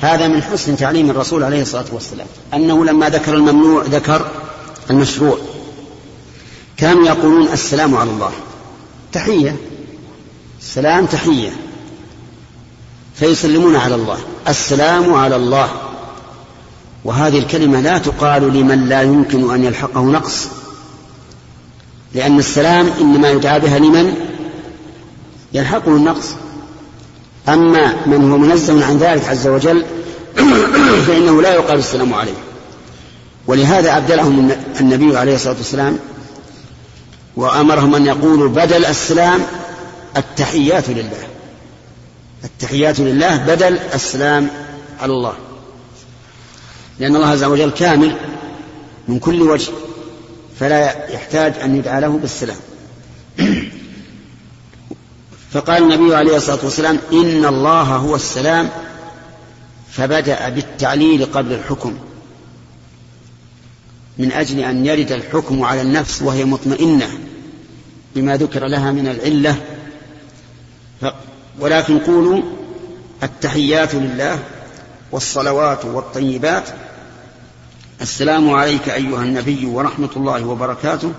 هذا 0.00 0.28
من 0.28 0.42
حسن 0.42 0.76
تعليم 0.76 1.10
الرسول 1.10 1.44
عليه 1.44 1.62
الصلاة 1.62 1.84
والسلام. 1.92 2.26
أنه 2.54 2.84
لما 2.84 3.08
ذكر 3.08 3.34
الممنوع 3.34 3.82
ذكر 3.82 4.30
المشروع. 4.90 5.38
كانوا 6.76 7.06
يقولون 7.06 7.48
السلام 7.48 7.96
على 7.96 8.10
الله. 8.10 8.32
تحية. 9.12 9.56
السلام 10.60 11.06
تحية. 11.06 11.50
فيسلمون 13.14 13.76
على 13.76 13.94
الله. 13.94 14.18
السلام 14.48 15.14
على 15.14 15.36
الله. 15.36 15.68
وهذه 17.04 17.38
الكلمة 17.38 17.80
لا 17.80 17.98
تقال 17.98 18.42
لمن 18.42 18.88
لا 18.88 19.02
يمكن 19.02 19.54
أن 19.54 19.64
يلحقه 19.64 20.00
نقص. 20.00 20.48
لأن 22.16 22.38
السلام 22.38 22.90
إنما 23.00 23.30
يدعى 23.30 23.60
بها 23.60 23.78
لمن 23.78 24.14
يلحقه 25.52 25.96
النقص. 25.96 26.26
أما 27.48 28.06
من 28.06 28.30
هو 28.30 28.38
منزه 28.38 28.86
عن 28.86 28.98
ذلك 28.98 29.28
عز 29.28 29.46
وجل 29.46 29.84
فإنه 31.06 31.42
لا 31.42 31.54
يقال 31.54 31.78
السلام 31.78 32.14
عليه. 32.14 32.34
ولهذا 33.46 33.96
أبدلهم 33.96 34.50
النبي 34.80 35.18
عليه 35.18 35.34
الصلاة 35.34 35.56
والسلام 35.56 35.98
وأمرهم 37.36 37.94
أن 37.94 38.06
يقولوا 38.06 38.48
بدل 38.48 38.84
السلام 38.84 39.40
التحيات 40.16 40.90
لله. 40.90 41.26
التحيات 42.44 43.00
لله 43.00 43.36
بدل 43.36 43.78
السلام 43.94 44.48
على 45.00 45.12
الله. 45.12 45.34
لأن 46.98 47.16
الله 47.16 47.28
عز 47.28 47.44
وجل 47.44 47.70
كامل 47.70 48.16
من 49.08 49.18
كل 49.18 49.42
وجه. 49.42 49.72
فلا 50.60 51.10
يحتاج 51.10 51.54
أن 51.58 51.76
يدعى 51.76 52.00
له 52.00 52.18
بالسلام. 52.18 52.56
فقال 55.52 55.82
النبي 55.82 56.14
عليه 56.14 56.36
الصلاة 56.36 56.58
والسلام 56.64 56.98
إن 57.12 57.44
الله 57.44 57.82
هو 57.82 58.14
السلام 58.14 58.68
فبدأ 59.90 60.48
بالتعليل 60.48 61.24
قبل 61.24 61.52
الحكم. 61.52 61.98
من 64.18 64.32
أجل 64.32 64.60
أن 64.60 64.86
يرد 64.86 65.12
الحكم 65.12 65.62
على 65.62 65.82
النفس 65.82 66.22
وهي 66.22 66.44
مطمئنة 66.44 67.08
بما 68.14 68.36
ذكر 68.36 68.66
لها 68.66 68.92
من 68.92 69.08
العلة. 69.08 69.56
ولكن 71.60 71.98
قولوا 71.98 72.42
التحيات 73.22 73.94
لله 73.94 74.38
والصلوات 75.12 75.84
والطيبات 75.84 76.68
السلام 78.00 78.50
عليك 78.50 78.88
أيها 78.88 79.22
النبي 79.22 79.66
ورحمة 79.66 80.08
الله 80.16 80.46
وبركاته. 80.46 81.12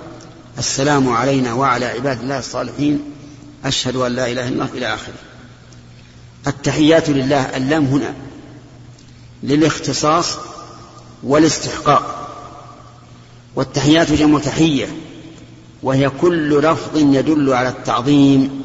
السلام 0.57 1.09
علينا 1.09 1.53
وعلى 1.53 1.86
عباد 1.86 2.21
الله 2.21 2.39
الصالحين. 2.39 2.99
أشهد 3.65 3.95
أن 3.95 4.11
لا 4.11 4.32
إله 4.32 4.47
إلا 4.47 4.49
الله 4.49 4.69
إلى 4.73 4.93
آخره. 4.93 5.13
التحيات 6.47 7.09
لله 7.09 7.41
اللام 7.57 7.86
هنا 7.86 8.13
للاختصاص 9.43 10.38
والاستحقاق. 11.23 12.30
والتحيات 13.55 14.11
جمع 14.11 14.39
تحية 14.39 14.88
وهي 15.84 16.09
كل 16.09 16.61
لفظ 16.61 16.97
يدل 16.97 17.53
على 17.53 17.69
التعظيم. 17.69 18.61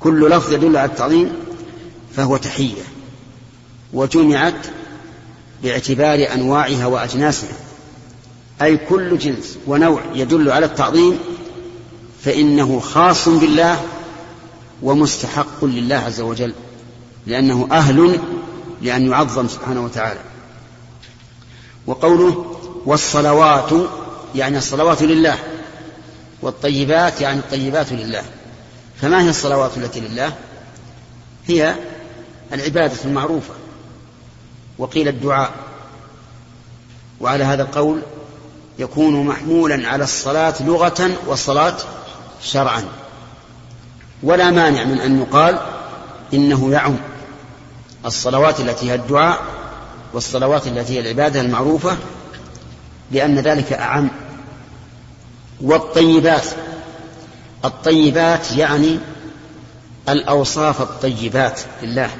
كل 0.00 0.30
لفظ 0.30 0.52
يدل 0.52 0.76
على 0.76 0.90
التعظيم 0.90 1.32
فهو 2.16 2.36
تحية. 2.36 2.82
وجمعت 3.92 4.66
باعتبار 5.64 6.32
أنواعها 6.34 6.86
وأجناسها. 6.86 7.56
أي 8.62 8.76
كل 8.76 9.18
جنس 9.18 9.58
ونوع 9.66 10.00
يدل 10.14 10.50
على 10.50 10.66
التعظيم 10.66 11.18
فإنه 12.24 12.80
خاص 12.80 13.28
بالله 13.28 13.80
ومستحق 14.82 15.64
لله 15.64 15.96
عز 15.96 16.20
وجل 16.20 16.52
لأنه 17.26 17.68
أهل 17.72 18.20
لأن 18.82 19.10
يعظم 19.10 19.48
سبحانه 19.48 19.84
وتعالى. 19.84 20.20
وقوله 21.86 22.56
والصلوات 22.86 23.70
يعني 24.34 24.58
الصلوات 24.58 25.02
لله 25.02 25.38
والطيبات 26.42 27.20
يعني 27.20 27.38
الطيبات 27.38 27.92
لله. 27.92 28.22
فما 29.00 29.22
هي 29.22 29.30
الصلوات 29.30 29.76
التي 29.76 30.00
لله؟ 30.00 30.32
هي 31.46 31.74
العبادة 32.52 32.94
المعروفة. 33.04 33.54
وقيل 34.78 35.08
الدعاء. 35.08 35.50
وعلى 37.20 37.44
هذا 37.44 37.62
القول 37.62 38.02
يكون 38.78 39.26
محمولا 39.26 39.88
على 39.88 40.04
الصلاة 40.04 40.54
لغة 40.60 41.10
والصلاة 41.26 41.76
شرعا. 42.42 42.84
ولا 44.22 44.50
مانع 44.50 44.84
من 44.84 45.00
أن 45.00 45.20
يقال 45.20 45.58
إنه 46.34 46.72
يعم. 46.72 46.96
الصلوات 48.06 48.60
التي 48.60 48.90
هي 48.90 48.94
الدعاء 48.94 49.38
والصلوات 50.12 50.66
التي 50.66 50.94
هي 50.94 51.00
العبادة 51.00 51.40
المعروفة 51.40 51.96
لأن 53.10 53.38
ذلك 53.38 53.72
أعم. 53.72 54.10
والطيبات. 55.60 56.46
الطيبات 57.64 58.52
يعني 58.52 58.98
الأوصاف 60.08 60.82
الطيبات 60.82 61.60
لله. 61.82 62.10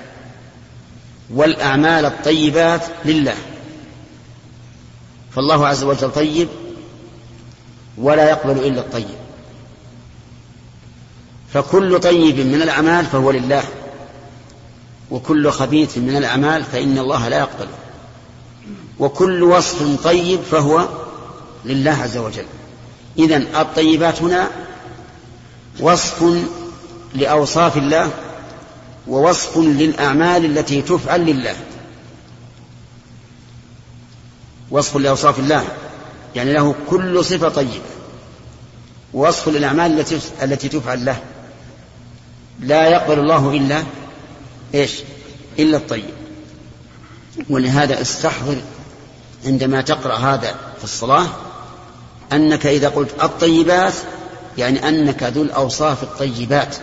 والأعمال 1.31 2.05
الطيبات 2.05 2.83
لله. 3.05 3.37
فالله 5.35 5.67
عز 5.67 5.85
وجل 5.85 6.11
طيب 6.11 6.49
ولا 7.99 8.31
يقبل 8.31 8.67
إلا 8.67 8.81
الطيب. 8.81 9.17
فكل 11.53 12.01
طيب 12.01 12.39
من 12.39 12.63
الأعمال 12.63 13.07
فهو 13.07 13.31
لله 13.31 13.63
وكل 15.11 15.51
خبيث 15.51 15.99
من 15.99 16.17
الأعمال 16.17 16.65
فإن 16.65 16.99
الله 16.99 17.29
لا 17.29 17.39
يقبله 17.39 17.79
وكل 18.99 19.43
وصف 19.43 20.05
طيب 20.05 20.41
فهو 20.51 20.89
لله 21.65 21.91
عز 21.91 22.17
وجل. 22.17 22.47
إذن 23.19 23.47
الطيبات 23.57 24.23
هنا 24.23 24.51
وصف 25.81 26.25
لأوصاف 27.15 27.77
الله 27.77 28.11
ووصف 29.09 29.59
للأعمال 29.59 30.45
التي 30.45 30.83
تفعل 30.83 31.21
لله. 31.27 31.57
وصف 34.71 34.97
لأوصاف 34.97 35.39
الله 35.39 35.65
يعني 36.35 36.53
له 36.53 36.75
كل 36.91 37.25
صفة 37.25 37.49
طيبة. 37.49 37.95
ووصف 39.15 39.49
للأعمال 39.49 40.01
التي 40.01 40.19
التي 40.43 40.69
تفعل 40.69 41.05
له. 41.05 41.21
لا 42.61 42.89
يقبل 42.89 43.19
الله 43.19 43.51
إلا 43.51 43.83
إيش؟ 44.75 44.93
إلا 45.59 45.77
الطيب. 45.77 46.11
ولهذا 47.51 48.01
استحضر 48.01 48.57
عندما 49.47 49.81
تقرأ 49.81 50.17
هذا 50.17 50.55
في 50.79 50.85
الصلاة 50.85 51.27
أنك 52.33 52.67
إذا 52.67 52.89
قلت 52.89 53.11
الطيبات 53.23 53.95
يعني 54.59 54.89
أنك 54.89 55.23
ذو 55.23 55.43
الأوصاف 55.43 56.03
الطيبات 56.03 56.77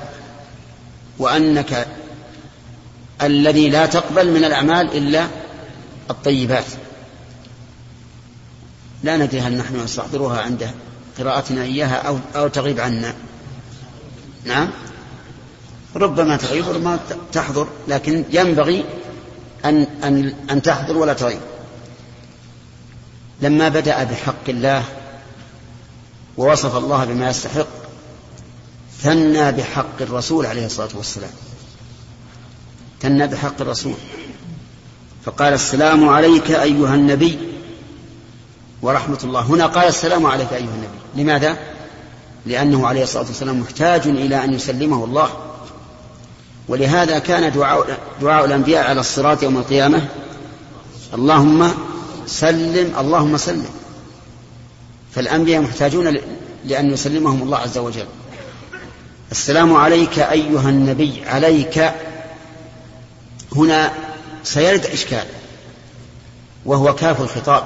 وأنك 1.19 1.87
الذي 3.23 3.69
لا 3.69 3.85
تقبل 3.85 4.31
من 4.31 4.43
الأعمال 4.43 4.97
إلا 4.97 5.27
الطيبات. 6.09 6.65
لا 9.03 9.17
ندري 9.17 9.39
هل 9.39 9.57
نحن 9.57 9.83
نستحضرها 9.83 10.41
عند 10.41 10.71
قراءتنا 11.19 11.63
إياها 11.63 11.95
أو, 11.95 12.19
أو 12.35 12.47
تغيب 12.47 12.79
عنا. 12.79 13.13
نعم. 14.45 14.69
ربما 15.95 16.37
تغيب 16.37 16.67
وربما 16.67 16.99
تحضر 17.33 17.67
لكن 17.87 18.23
ينبغي 18.31 18.85
أن, 19.65 19.87
أن, 20.03 20.33
أن 20.51 20.61
تحضر 20.61 20.97
ولا 20.97 21.13
تغيب. 21.13 21.39
لما 23.41 23.69
بدأ 23.69 24.03
بحق 24.03 24.49
الله 24.49 24.83
ووصف 26.37 26.75
الله 26.75 27.05
بما 27.05 27.29
يستحق 27.29 27.67
ثنى 29.01 29.51
بحق 29.51 30.01
الرسول 30.01 30.45
عليه 30.45 30.65
الصلاة 30.65 30.89
والسلام. 30.93 31.31
ثنى 33.01 33.27
بحق 33.27 33.61
الرسول. 33.61 33.93
فقال 35.25 35.53
السلام 35.53 36.09
عليك 36.09 36.51
أيها 36.51 36.95
النبي 36.95 37.39
ورحمة 38.81 39.19
الله. 39.23 39.41
هنا 39.41 39.65
قال 39.65 39.87
السلام 39.87 40.25
عليك 40.25 40.53
أيها 40.53 40.59
النبي. 40.59 41.23
لماذا؟ 41.23 41.57
لأنه 42.45 42.87
عليه 42.87 43.03
الصلاة 43.03 43.25
والسلام 43.25 43.59
محتاج 43.59 44.07
إلى 44.07 44.43
أن 44.43 44.53
يسلمه 44.53 45.05
الله. 45.05 45.29
ولهذا 46.67 47.19
كان 47.19 47.51
دعاء, 47.51 47.97
دعاء 48.21 48.45
الأنبياء 48.45 48.89
على 48.89 48.99
الصراط 48.99 49.43
يوم 49.43 49.57
القيامة. 49.57 50.07
اللهم 51.13 51.71
سلم 52.25 52.93
اللهم 52.99 53.37
سلم. 53.37 53.69
فالأنبياء 55.11 55.61
محتاجون 55.61 56.17
لأن 56.65 56.91
يسلمهم 56.91 57.41
الله 57.41 57.57
عز 57.57 57.77
وجل. 57.77 58.05
السلام 59.31 59.73
عليك 59.73 60.19
أيها 60.19 60.69
النبي 60.69 61.23
عليك 61.25 61.91
هنا 63.55 63.93
سيرد 64.43 64.85
إشكال 64.85 65.25
وهو 66.65 66.95
كاف 66.95 67.21
الخطاب. 67.21 67.63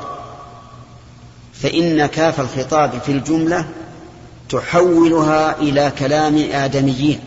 فإن 1.53 2.05
كاف 2.05 2.39
الخطاب 2.39 3.01
في 3.05 3.11
الجملة 3.11 3.67
تحولها 4.49 5.59
إلى 5.59 5.93
كلام 5.99 6.37
آدميين 6.37 7.19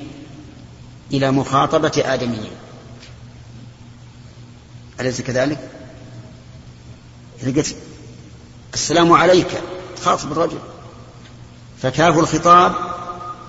إلى 1.12 1.30
مخاطبة 1.30 2.02
آدميين. 2.04 2.50
أليس 5.00 5.20
كذلك؟ 5.20 5.70
إذا 7.42 7.56
قلت 7.56 7.76
السلام 8.74 9.12
عليك 9.12 9.48
تخاطب 9.96 10.32
الرجل. 10.32 10.58
فكاف 11.82 12.18
الخطاب 12.18 12.74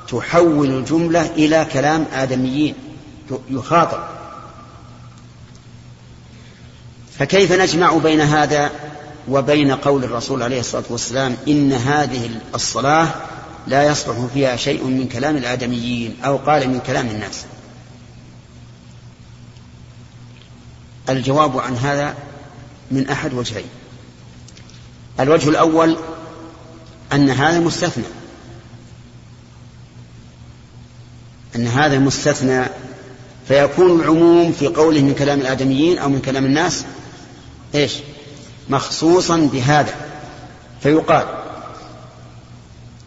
تحول 0.07 0.69
الجملة 0.69 1.25
إلى 1.25 1.67
كلام 1.73 2.05
آدميين 2.13 2.75
يخاطب. 3.49 4.18
فكيف 7.19 7.51
نجمع 7.51 7.97
بين 7.97 8.21
هذا 8.21 8.71
وبين 9.27 9.71
قول 9.71 10.03
الرسول 10.03 10.43
عليه 10.43 10.59
الصلاة 10.59 10.83
والسلام 10.89 11.37
إن 11.47 11.73
هذه 11.73 12.29
الصلاة 12.55 13.07
لا 13.67 13.83
يصلح 13.83 14.25
فيها 14.33 14.55
شيء 14.55 14.83
من 14.83 15.07
كلام 15.07 15.37
الآدميين 15.37 16.17
أو 16.25 16.37
قال 16.37 16.69
من 16.69 16.79
كلام 16.79 17.07
الناس؟ 17.07 17.45
الجواب 21.09 21.59
عن 21.59 21.77
هذا 21.77 22.15
من 22.91 23.09
أحد 23.09 23.33
وجهين. 23.33 23.69
الوجه 25.19 25.49
الأول 25.49 25.97
أن 27.13 27.29
هذا 27.29 27.59
مستثنى. 27.59 28.03
أن 31.55 31.67
هذا 31.67 31.99
مستثنى 31.99 32.65
فيكون 33.47 33.99
العموم 33.99 34.51
في 34.51 34.67
قوله 34.67 35.01
من 35.01 35.13
كلام 35.13 35.39
الآدميين 35.41 35.97
أو 35.97 36.09
من 36.09 36.21
كلام 36.21 36.45
الناس 36.45 36.85
إيش؟ 37.75 37.93
مخصوصا 38.69 39.37
بهذا. 39.37 39.95
فيقال 40.83 41.27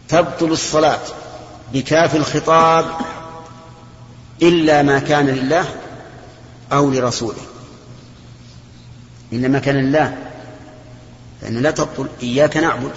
تبطل 0.09 0.51
الصلاة 0.51 0.99
بكاف 1.73 2.15
الخطاب 2.15 2.85
إلا 4.41 4.81
ما 4.81 4.99
كان 4.99 5.25
لله 5.25 5.65
أو 6.71 6.89
لرسوله. 6.91 7.41
إلا 9.33 9.47
ما 9.47 9.59
كان 9.59 9.75
لله 9.75 10.17
فإن 11.41 11.61
لا 11.61 11.71
تبطل 11.71 12.07
إياك 12.23 12.57
نعبد 12.57 12.91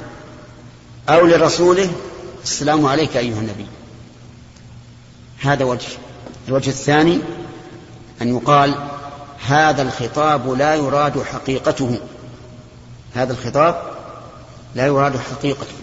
أو 1.08 1.26
لرسوله. 1.26 1.90
السلام 2.42 2.86
عليك 2.86 3.16
أيها 3.16 3.38
النبي. 3.40 3.66
هذا 5.40 5.64
وجه. 5.64 5.88
الوجه 6.48 6.68
الثاني 6.68 7.20
أن 8.22 8.36
يقال 8.36 8.74
هذا 9.46 9.82
الخطاب 9.82 10.48
لا 10.48 10.74
يراد 10.74 11.22
حقيقته. 11.22 11.98
هذا 13.14 13.32
الخطاب 13.32 13.82
لا 14.74 14.86
يراد 14.86 15.16
حقيقته. 15.16 15.74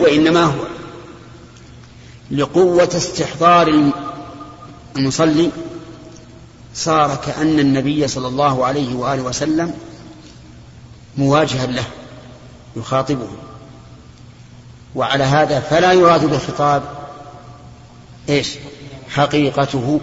وإنما 0.00 0.44
هو 0.44 0.66
لقوة 2.30 2.90
استحضار 2.96 3.92
المصلي 4.96 5.50
صار 6.74 7.16
كأن 7.16 7.60
النبي 7.60 8.08
صلى 8.08 8.28
الله 8.28 8.66
عليه 8.66 8.94
وآله 8.94 9.22
وسلم 9.22 9.74
مواجها 11.18 11.66
له 11.66 11.84
يخاطبه. 12.76 13.28
وعلى 14.94 15.24
هذا 15.24 15.60
فلا 15.60 15.92
يراد 15.92 16.24
بالخطاب 16.24 16.82
إيش؟ 18.28 18.54
حقيقته. 19.10 20.00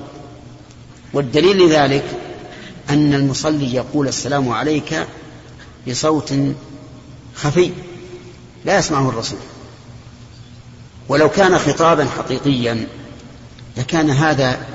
والدليل 1.13 1.57
لذلك 1.57 2.05
أن 2.89 3.13
المصلي 3.13 3.73
يقول 3.73 4.07
السلام 4.07 4.49
عليك 4.49 5.07
بصوت 5.87 6.33
خفي 7.35 7.71
لا 8.65 8.77
يسمعه 8.77 9.09
الرسول. 9.09 9.39
ولو 11.09 11.29
كان 11.29 11.59
خطابا 11.59 12.05
حقيقيا 12.05 12.87
لكان 13.77 14.09
هذا 14.09 14.67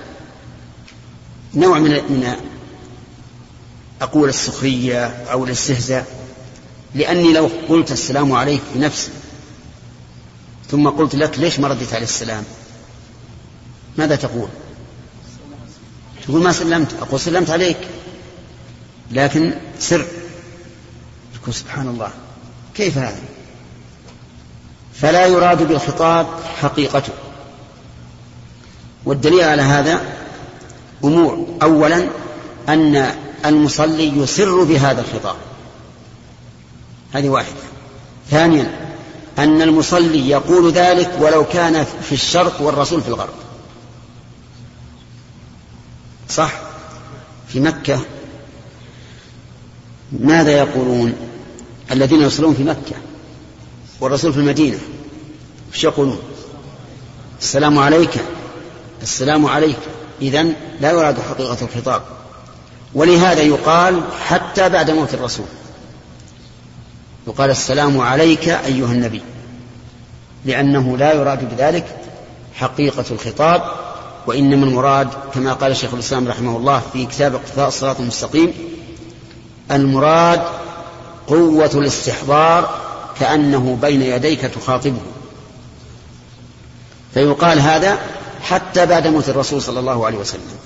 نوع 1.55 1.79
من 1.79 1.91
من 1.91 2.37
أقول 4.03 4.29
السخرية 4.29 5.07
أو 5.07 5.45
الاستهزاء. 5.45 6.07
لأني 6.95 7.33
لو 7.33 7.51
قلت 7.69 7.93
السلام 7.93 8.33
عليك 8.33 8.63
بنفسي 8.75 9.11
ثم 10.71 10.89
قلت 10.89 11.15
لك 11.15 11.39
ليش 11.39 11.61
ما 11.61 11.69
رديت 11.69 11.93
عليه 11.93 12.05
السلام؟ 12.05 12.45
ماذا 13.99 14.17
تقول؟ 14.17 14.49
تقول 16.29 16.43
ما 16.43 16.53
سلمت. 16.53 16.95
أقول 17.03 17.21
سلمت 17.21 17.51
عليك. 17.51 17.79
لكن 19.11 19.55
سر. 19.79 20.07
تقول 21.43 21.55
سبحان 21.55 21.89
الله 21.89 22.11
كيف 22.75 22.99
هذا 22.99 23.21
فلا 24.95 25.27
يراد 25.27 25.69
بالخطاب 25.69 26.27
حقيقته. 26.61 27.13
والدليل 29.05 29.41
على 29.41 29.63
هذا 29.63 30.01
أمور. 31.05 31.47
أولا 31.63 32.09
أن 32.69 33.15
المصلي 33.47 34.19
يسر 34.19 34.65
بهذا 34.65 35.01
الخطاب. 35.01 35.37
هذه 37.13 37.29
واحدة. 37.29 37.57
ثانيا 38.31 38.95
أن 39.39 39.63
المصلي 39.63 40.29
يقول 40.29 40.73
ذلك 40.73 41.11
ولو 41.21 41.45
كان 41.45 41.87
في 42.03 42.13
الشرق 42.13 42.63
والرسول 42.63 43.03
في 43.03 43.09
الغرب. 43.09 43.48
صح 46.39 46.53
في 47.49 47.61
مكة؟ 47.61 48.01
ماذا 50.13 50.51
يقولون 50.51 51.15
الذين 51.91 52.23
يصلون 52.23 52.55
في 52.55 52.65
مكة 52.65 52.97
والرسول 54.01 54.33
في 54.33 54.39
المدينة؟ 54.39 54.79
إيش 55.75 55.85
يقولون؟ 55.85 56.19
السلام 57.41 57.79
عليك 57.79 58.11
السلام 59.03 59.47
عليك. 59.47 59.79
إذا 60.23 60.43
لا 60.81 60.91
يراد 60.91 61.21
حقيقة 61.21 61.57
الخطاب. 61.63 62.03
ولهذا 62.95 63.43
يقال 63.43 64.03
حتى 64.27 64.69
بعد 64.69 64.91
موت 64.91 65.15
الرسول. 65.15 65.47
يقال 67.27 67.51
السلام 67.51 68.01
عليك 68.01 68.49
أيها 68.49 68.93
النبي. 68.93 69.23
لأنه 70.45 70.97
لا 70.97 71.13
يراد 71.13 71.55
بذلك 71.55 71.97
حقيقة 72.55 73.05
الخطاب 73.11 73.88
وإنما 74.29 74.67
المراد 74.67 75.09
كما 75.35 75.53
قال 75.53 75.77
شيخ 75.77 75.95
الإسلام 75.95 76.29
رحمه 76.29 76.57
الله 76.57 76.83
في 76.93 77.07
كتاب 77.07 77.35
اقتفاء 77.35 77.69
الصراط 77.69 78.01
المستقيم 78.01 78.53
المراد 79.71 80.43
قوة 81.27 81.71
الاستحضار 81.75 82.81
كأنه 83.21 83.79
بين 83.83 84.03
يديك 84.03 84.41
تخاطبه. 84.41 85.01
فيقال 87.15 87.61
هذا 87.61 87.99
حتى 88.43 88.87
بعد 88.87 89.07
موت 89.07 89.29
الرسول 89.29 89.63
صلى 89.63 89.81
الله 89.81 90.07
عليه 90.07 90.19
وسلم. 90.19 90.59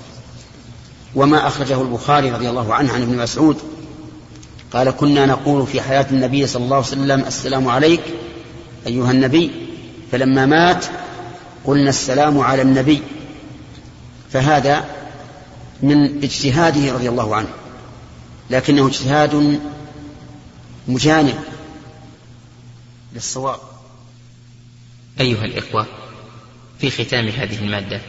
وما 1.15 1.47
أخرجه 1.47 1.81
البخاري 1.81 2.31
رضي 2.31 2.49
الله 2.49 2.73
عنه 2.73 2.93
عن 2.93 3.01
ابن 3.01 3.17
مسعود 3.17 3.57
قال 4.73 4.91
كنا 4.91 5.25
نقول 5.25 5.67
في 5.67 5.81
حياة 5.81 6.05
النبي 6.11 6.47
صلى 6.47 6.63
الله 6.63 6.75
عليه 6.75 6.87
وسلم 6.87 7.19
السلام 7.27 7.67
عليك 7.67 8.01
أيها 8.87 9.11
النبي 9.11 9.51
فلما 10.11 10.45
مات 10.45 10.85
قلنا 11.65 11.89
السلام 11.89 12.39
على 12.39 12.61
النبي. 12.61 13.01
فهذا 14.33 14.85
من 15.81 16.23
اجتهاده 16.23 16.93
رضي 16.93 17.09
الله 17.09 17.35
عنه 17.35 17.53
لكنه 18.49 18.87
اجتهاد 18.87 19.59
مجانب 20.87 21.39
للصواب. 23.13 23.59
أيها 25.19 25.45
الإخوة 25.45 25.85
في 26.79 26.91
ختام 26.91 27.27
هذه 27.27 27.59
المادة 27.59 28.01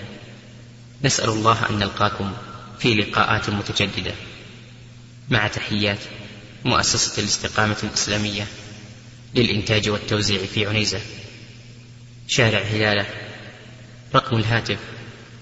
نسأل 1.05 1.29
الله 1.29 1.71
أن 1.71 1.79
نلقاكم 1.79 2.33
في 2.79 2.95
لقاءات 2.95 3.51
متجددة. 3.51 4.15
مع 5.31 5.47
تحيات 5.47 5.99
مؤسسة 6.65 7.23
الاستقامة 7.23 7.77
الإسلامية 7.83 8.47
للإنتاج 9.35 9.89
والتوزيع 9.89 10.47
في 10.55 10.67
عنيزة. 10.67 11.01
شارع 12.29 12.59
هلالة 12.59 13.07
رقم 14.15 14.37
الهاتف 14.37 14.94